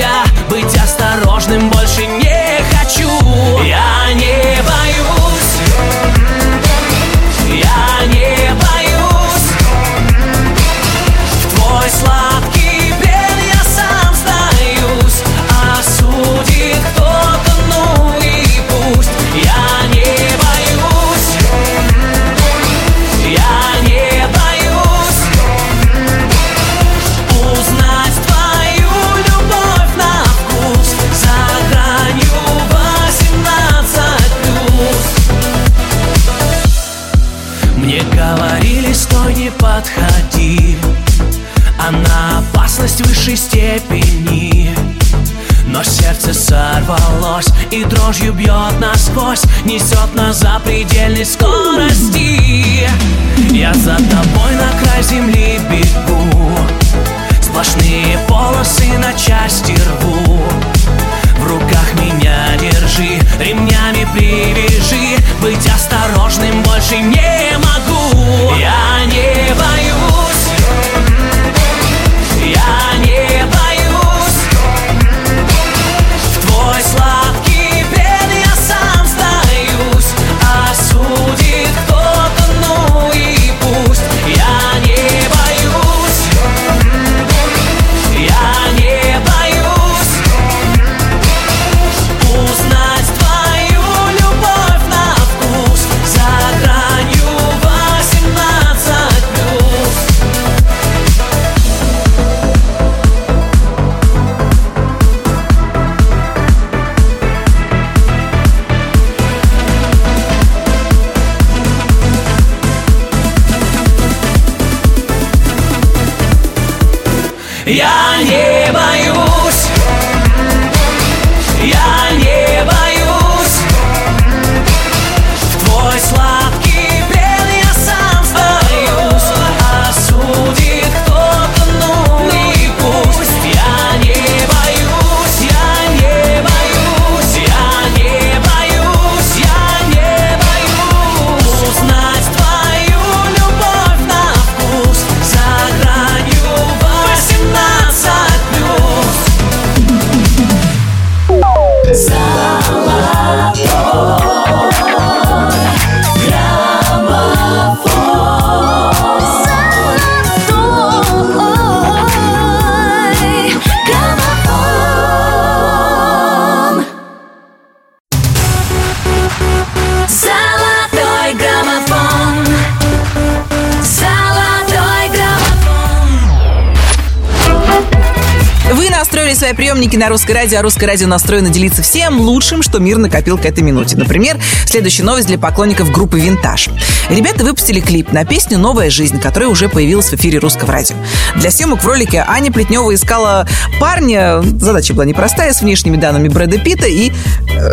[179.49, 182.97] настроили свои приемники на русское радио, а русское радио настроено делиться всем лучшим, что мир
[182.97, 183.97] накопил к этой минуте.
[183.97, 186.69] Например, следующая новость для поклонников группы «Винтаж».
[187.09, 190.95] Ребята выпустили клип на песню «Новая жизнь», которая уже появилась в эфире русского радио.
[191.35, 193.47] Для съемок в ролике Аня Плетнева искала
[193.79, 197.11] парня, задача была непростая, с внешними данными Брэда Питта и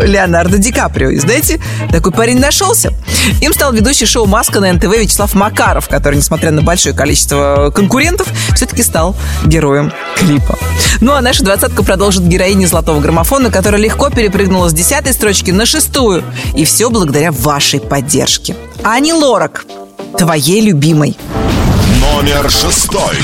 [0.03, 1.09] Леонардо Ди Каприо.
[1.09, 1.59] И знаете,
[1.91, 2.93] такой парень нашелся.
[3.41, 8.27] Им стал ведущий шоу «Маска» на НТВ Вячеслав Макаров, который, несмотря на большое количество конкурентов,
[8.55, 9.15] все-таки стал
[9.45, 10.57] героем клипа.
[11.01, 15.65] Ну а наша двадцатка продолжит героини «Золотого граммофона», которая легко перепрыгнула с десятой строчки на
[15.65, 16.23] шестую.
[16.55, 18.55] И все благодаря вашей поддержке.
[18.83, 19.65] Ани Лорак,
[20.17, 21.17] твоей любимой.
[21.99, 23.17] Номер шестой.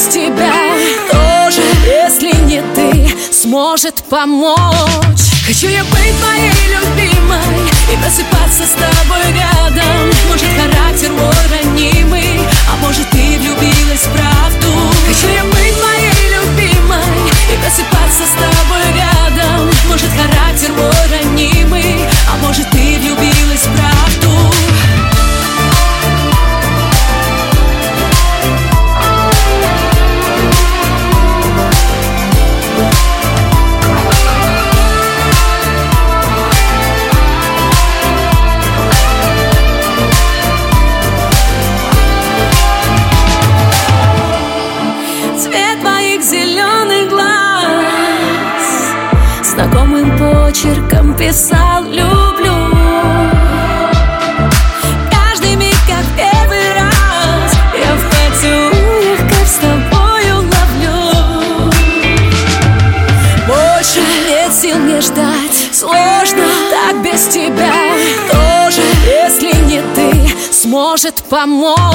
[0.00, 0.52] Без тебя.
[1.10, 5.20] Тоже, если не ты Сможет помочь.
[5.46, 10.10] Хочу я быть твоей любимой И просыпаться с тобой рядом.
[10.28, 12.40] Может характер мой ранимый
[12.70, 14.72] А может ты влюбилась в правду.
[15.06, 17.39] Хочу я быть твоей любимой
[71.30, 71.89] Сможет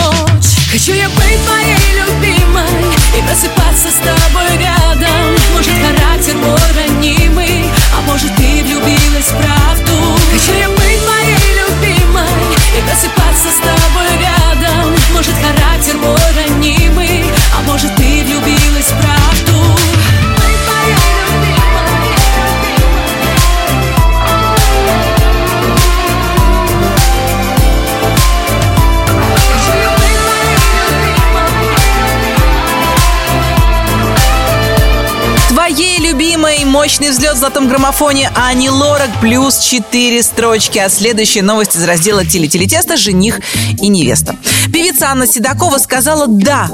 [36.86, 40.78] мощный взлет в золотом граммофоне Ани Лорак плюс 4 строчки.
[40.78, 42.96] А следующая новость из раздела «Теле-телетеста.
[42.96, 43.40] Жених
[43.82, 44.36] и невеста».
[44.72, 46.70] Певица Анна Седокова сказала «да».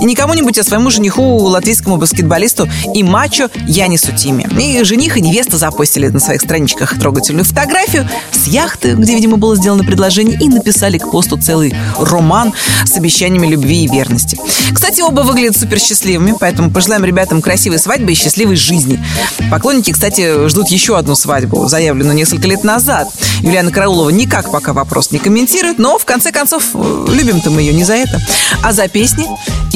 [0.00, 4.46] И не кому-нибудь, а своему жениху, латвийскому баскетболисту и мачо Янису Тиме.
[4.58, 9.56] И жених и невеста запостили на своих страничках трогательную фотографию с яхты, где, видимо, было
[9.56, 12.52] сделано предложение, и написали к посту целый роман
[12.84, 14.38] с обещаниями любви и верности.
[14.72, 19.02] Кстати, оба выглядят супер счастливыми, поэтому пожелаем ребятам красивой свадьбы и счастливой жизни.
[19.50, 23.08] Поклонники, кстати, ждут еще одну свадьбу, заявленную несколько лет назад.
[23.40, 27.84] Юлиана Караулова никак пока вопрос не комментирует, но в конце концов любим-то мы ее не
[27.84, 28.20] за это,
[28.62, 29.26] а за песни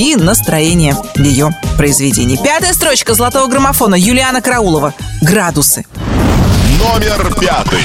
[0.00, 2.38] и настроение ее произведений.
[2.42, 5.84] Пятая строчка золотого граммофона Юлиана Караулова «Градусы».
[6.78, 7.80] Номер пятый.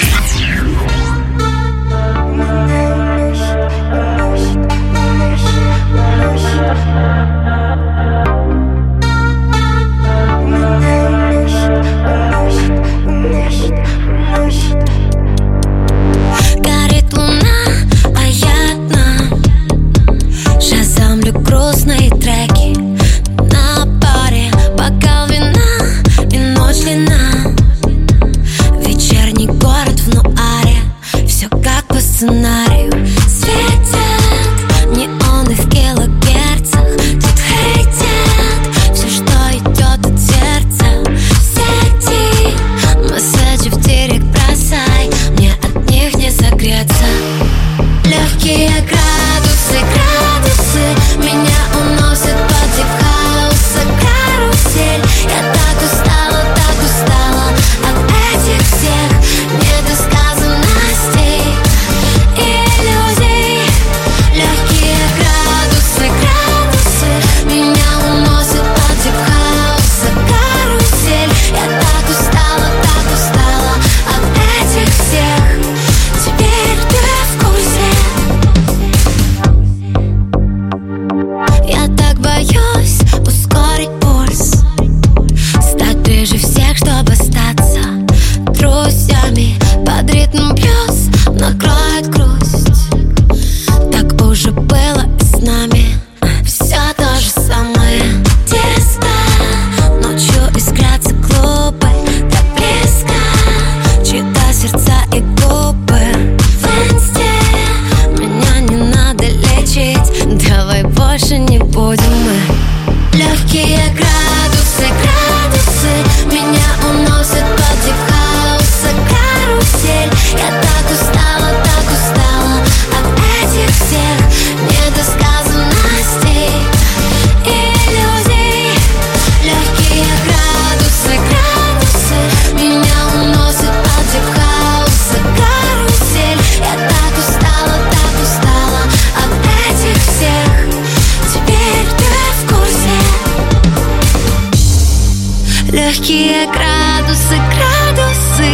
[145.85, 148.49] Легкие градусы, градусы.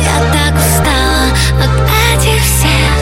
[0.00, 1.28] Я так устала
[1.62, 1.72] от
[2.40, 2.94] всех.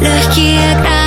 [0.00, 1.05] Легкие градусы,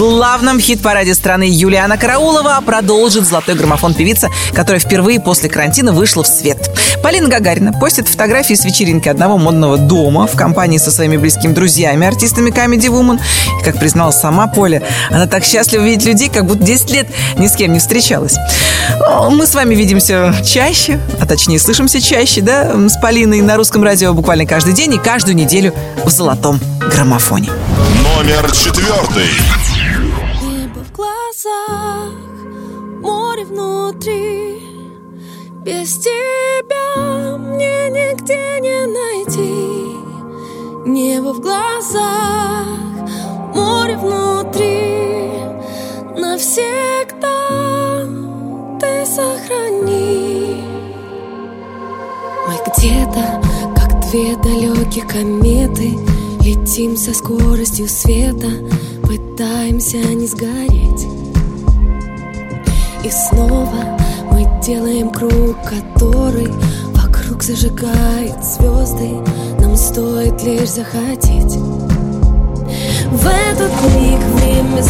[0.00, 6.26] главном хит-параде страны Юлиана Караулова продолжит золотой граммофон певица, которая впервые после карантина вышла в
[6.26, 6.70] свет.
[7.02, 12.06] Полина Гагарина постит фотографии с вечеринки одного модного дома в компании со своими близкими друзьями,
[12.06, 13.20] артистами Comedy Woman.
[13.60, 17.46] И, как призналась сама Поля, она так счастлива видеть людей, как будто 10 лет ни
[17.46, 18.36] с кем не встречалась.
[19.06, 23.84] О, Мы с вами видимся чаще, а точнее слышимся чаще, да, с Полиной на русском
[23.84, 25.74] радио буквально каждый день и каждую неделю
[26.06, 26.58] в золотом
[26.90, 27.50] граммофоне.
[28.02, 29.28] Номер четвертый.
[35.70, 39.94] Без тебя мне нигде не найти.
[40.84, 42.66] Небо в глазах,
[43.54, 45.30] море внутри.
[46.20, 48.04] Навсегда
[48.80, 50.60] ты сохрани.
[52.48, 53.40] Мы где-то,
[53.76, 55.96] как две далеких кометы
[56.42, 58.50] Летим со скоростью света
[59.06, 61.06] Пытаемся не сгореть.
[63.04, 63.99] И снова
[64.40, 66.52] мы делаем круг, который
[66.94, 69.10] Вокруг зажигает звезды.
[69.60, 71.56] Нам стоит лишь захотеть.
[73.10, 74.82] В этот миг время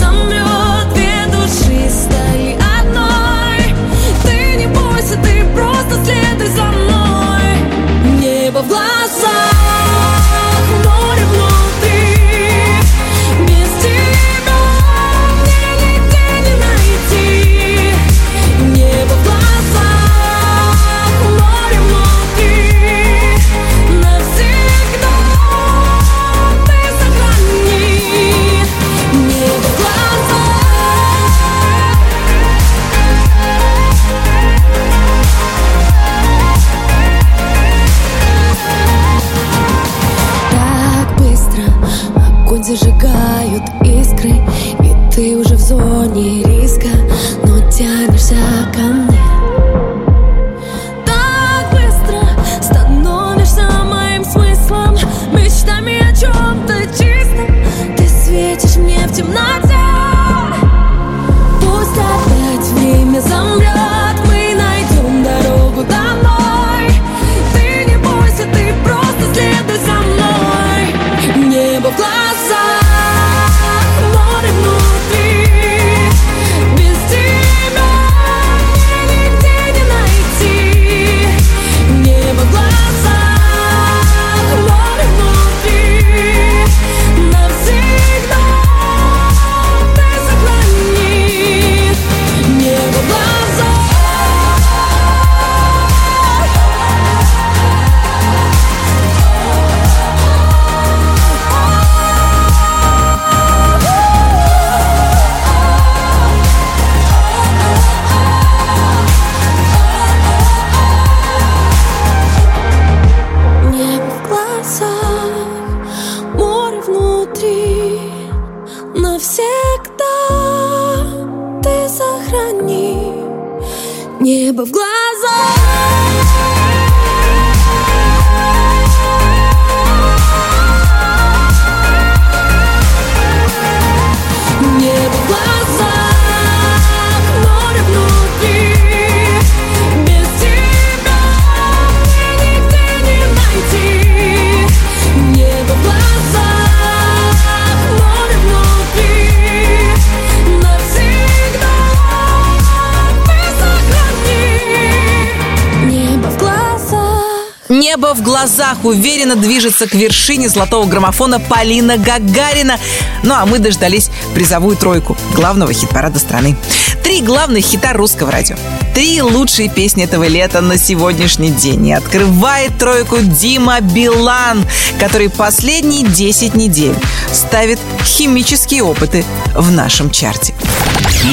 [157.81, 162.78] небо в глазах уверенно движется к вершине золотого граммофона Полина Гагарина.
[163.22, 166.57] Ну а мы дождались призовую тройку главного хит-парада страны.
[167.03, 168.57] Три главных хита русского радио.
[168.95, 171.89] Три лучшие песни этого лета на сегодняшний день.
[171.89, 174.64] И открывает тройку Дима Билан,
[174.99, 176.95] который последние 10 недель
[177.33, 179.24] ставит химические опыты
[179.55, 180.55] в нашем чарте.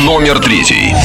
[0.06, 0.96] Номер третий.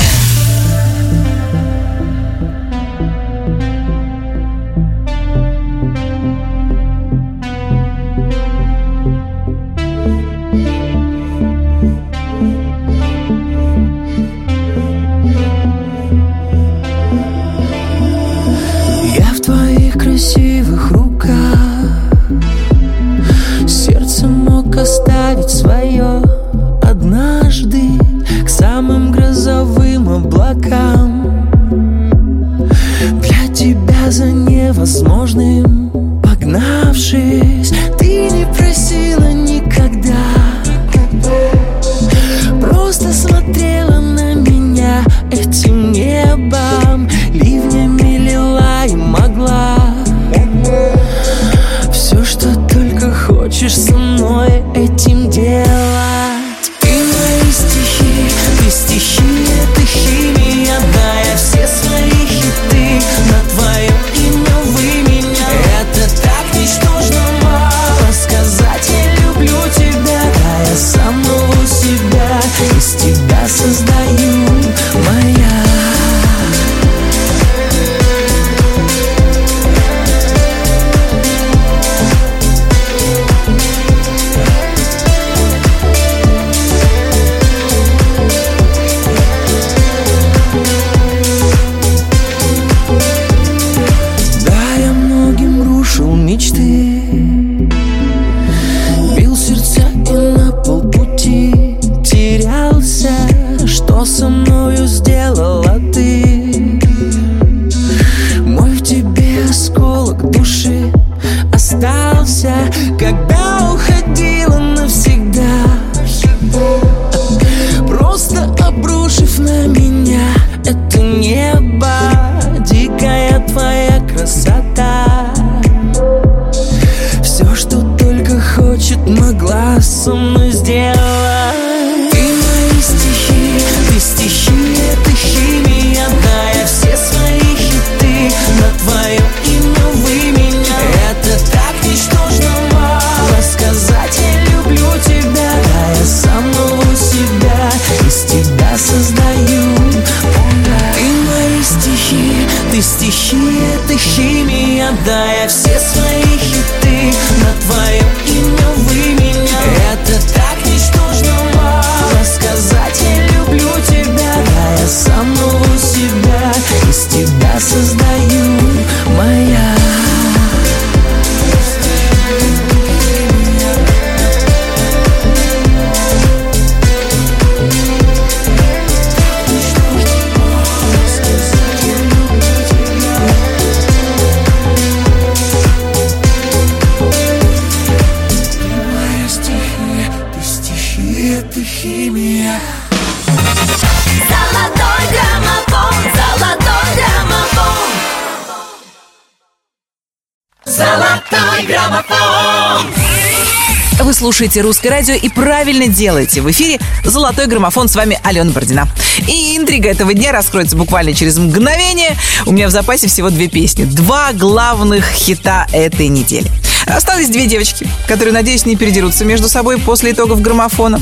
[204.32, 206.40] Слушаете «Русское радио» и правильно делаете.
[206.40, 207.86] В эфире «Золотой граммофон».
[207.86, 208.88] С вами Алена Бородина.
[209.28, 212.16] И интрига этого дня раскроется буквально через мгновение.
[212.46, 213.84] У меня в запасе всего две песни.
[213.84, 216.50] Два главных хита этой недели.
[216.86, 220.98] Осталось две девочки, которые, надеюсь, не передерутся между собой после итогов граммофона.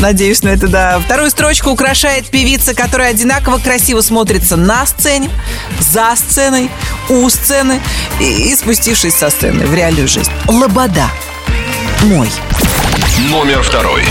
[0.00, 0.98] Надеюсь на это, да.
[0.98, 5.30] Вторую строчку украшает певица, которая одинаково красиво смотрится на сцене,
[5.78, 6.72] за сценой,
[7.08, 7.80] у сцены
[8.18, 10.32] и, и спустившись со сцены в реальную жизнь.
[10.48, 11.08] Лобода.
[12.02, 12.28] Мой.
[13.30, 14.02] Номер второй.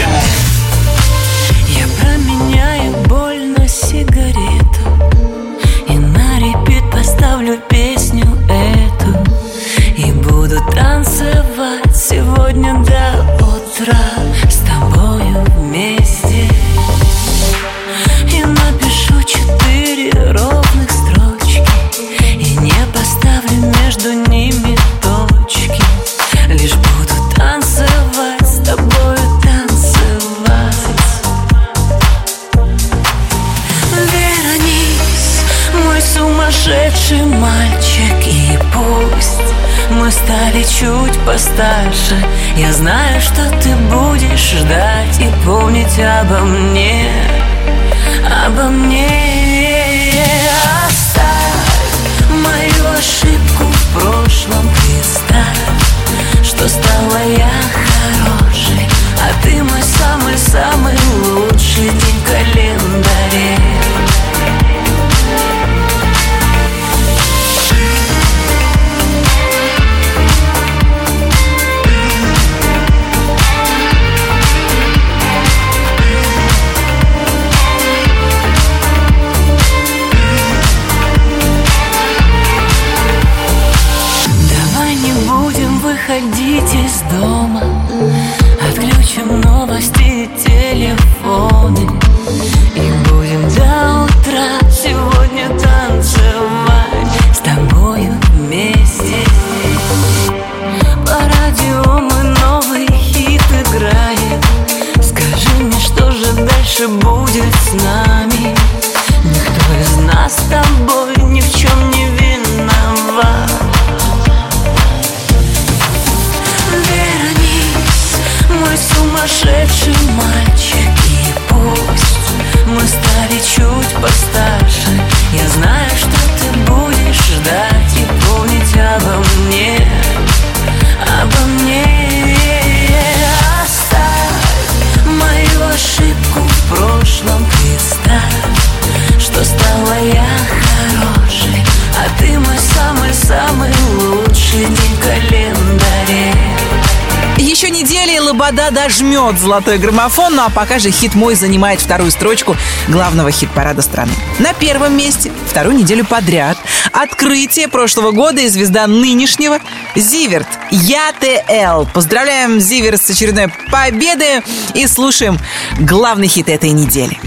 [147.57, 152.11] Еще недели и Лобода дожмет золотой граммофон, ну а пока же хит мой занимает вторую
[152.11, 152.55] строчку
[152.87, 154.11] главного хит-парада страны.
[154.37, 156.55] На первом месте вторую неделю подряд
[156.91, 159.57] открытие прошлого года и звезда нынешнего
[159.95, 160.47] Зиверт.
[160.69, 161.91] Я ТЛ.
[161.95, 164.43] Поздравляем Зиверт с очередной победой
[164.75, 165.39] и слушаем
[165.79, 167.19] главный хит этой недели.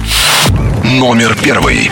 [0.85, 1.90] Номер первый.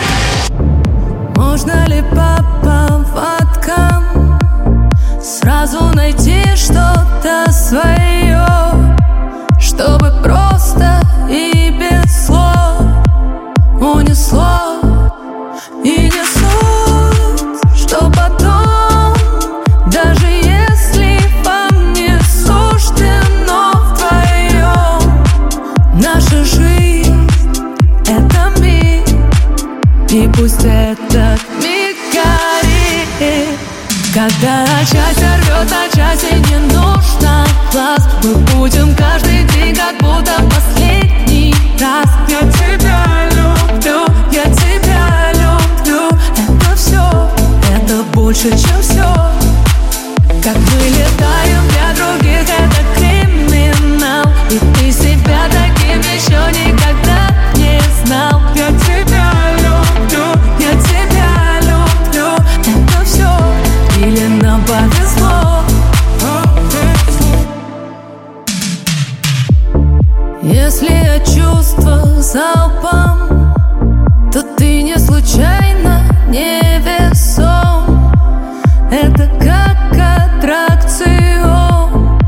[1.35, 3.98] Можно ли по поводкам
[5.29, 8.47] Сразу найти что-то свое
[9.59, 10.99] Чтобы просто
[11.29, 12.81] и без слов
[13.79, 14.81] Унесло
[15.83, 19.13] и не суть Что потом
[19.91, 25.23] Даже если вам не суждено вдвоем
[26.01, 27.29] Наша жизнь—
[28.07, 29.07] это миг
[30.09, 33.59] и пусть этот миг горит.
[34.11, 35.18] Когда часть
[36.19, 42.09] части не нужно глаз Мы будем каждый день, как будто последний раз.
[42.27, 46.09] Я тебя люблю, я тебя люблю.
[46.35, 47.29] Это все,
[47.75, 49.05] это больше, чем все
[50.43, 51.58] Как мы летаем
[72.21, 73.53] залпом
[74.31, 78.13] То ты не случайно не весом
[78.91, 79.77] Это как
[80.41, 82.19] аттракцион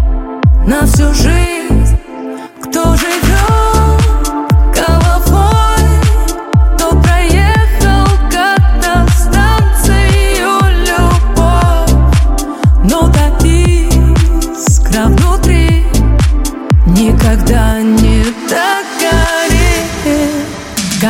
[0.65, 1.40] На всю жизнь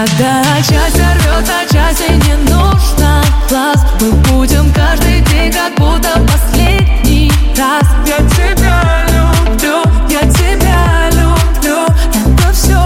[0.01, 7.83] Когда часть рвется, части не нужно глаз Мы будем каждый день, как будто последний раз.
[8.07, 12.79] Я тебя люблю, я тебя люблю Это все,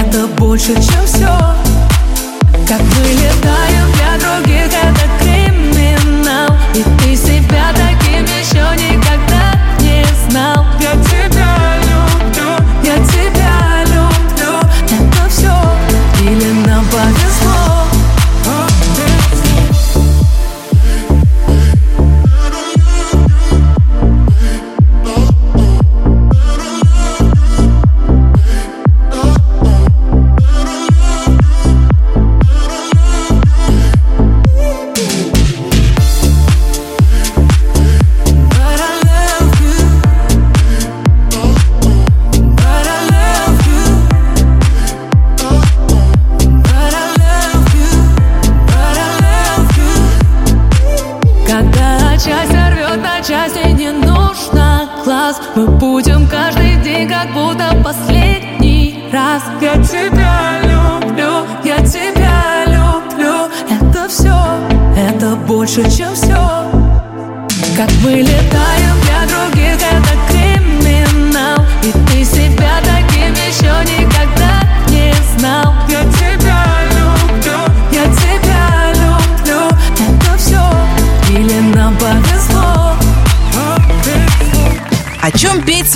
[0.00, 1.38] это больше, чем все
[2.66, 3.12] Как мы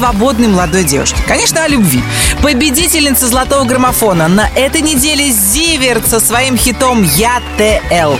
[0.02, 1.22] свободной молодой девушке?
[1.28, 2.02] Конечно, о любви.
[2.42, 8.14] Победительница золотого граммофона на этой неделе Зиверт со своим хитом «Я ТЛ».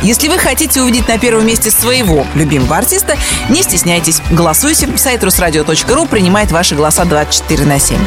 [0.00, 3.18] Если вы хотите увидеть на первом месте своего любимого артиста,
[3.50, 4.88] не стесняйтесь, голосуйте.
[4.96, 7.98] Сайт русрадио.ру принимает ваши голоса 24 на 7.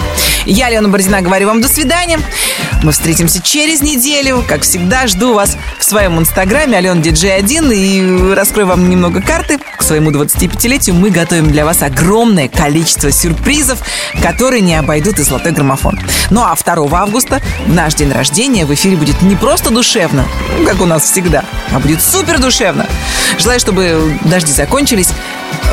[0.47, 2.19] Я, Лена Бородина, говорю вам до свидания.
[2.81, 4.43] Мы встретимся через неделю.
[4.47, 9.59] Как всегда, жду вас в своем инстаграме Алена Диджей 1 и раскрою вам немного карты.
[9.85, 13.77] Своему 25-летию мы готовим для вас огромное количество сюрпризов,
[14.19, 15.99] которые не обойдут и золотой граммофон.
[16.31, 20.25] Ну а 2 августа, в наш день рождения, в эфире будет не просто душевно,
[20.65, 22.87] как у нас всегда, а будет супер душевно.
[23.37, 25.09] Желаю, чтобы дожди закончились,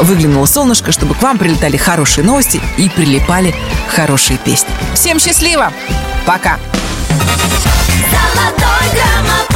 [0.02, 3.55] выглянуло солнышко, чтобы к вам прилетали хорошие новости и прилипали
[3.89, 4.68] хорошие песни.
[4.93, 5.72] Всем счастливо!
[6.26, 6.59] Пока!
[8.10, 9.52] Золотой граммофон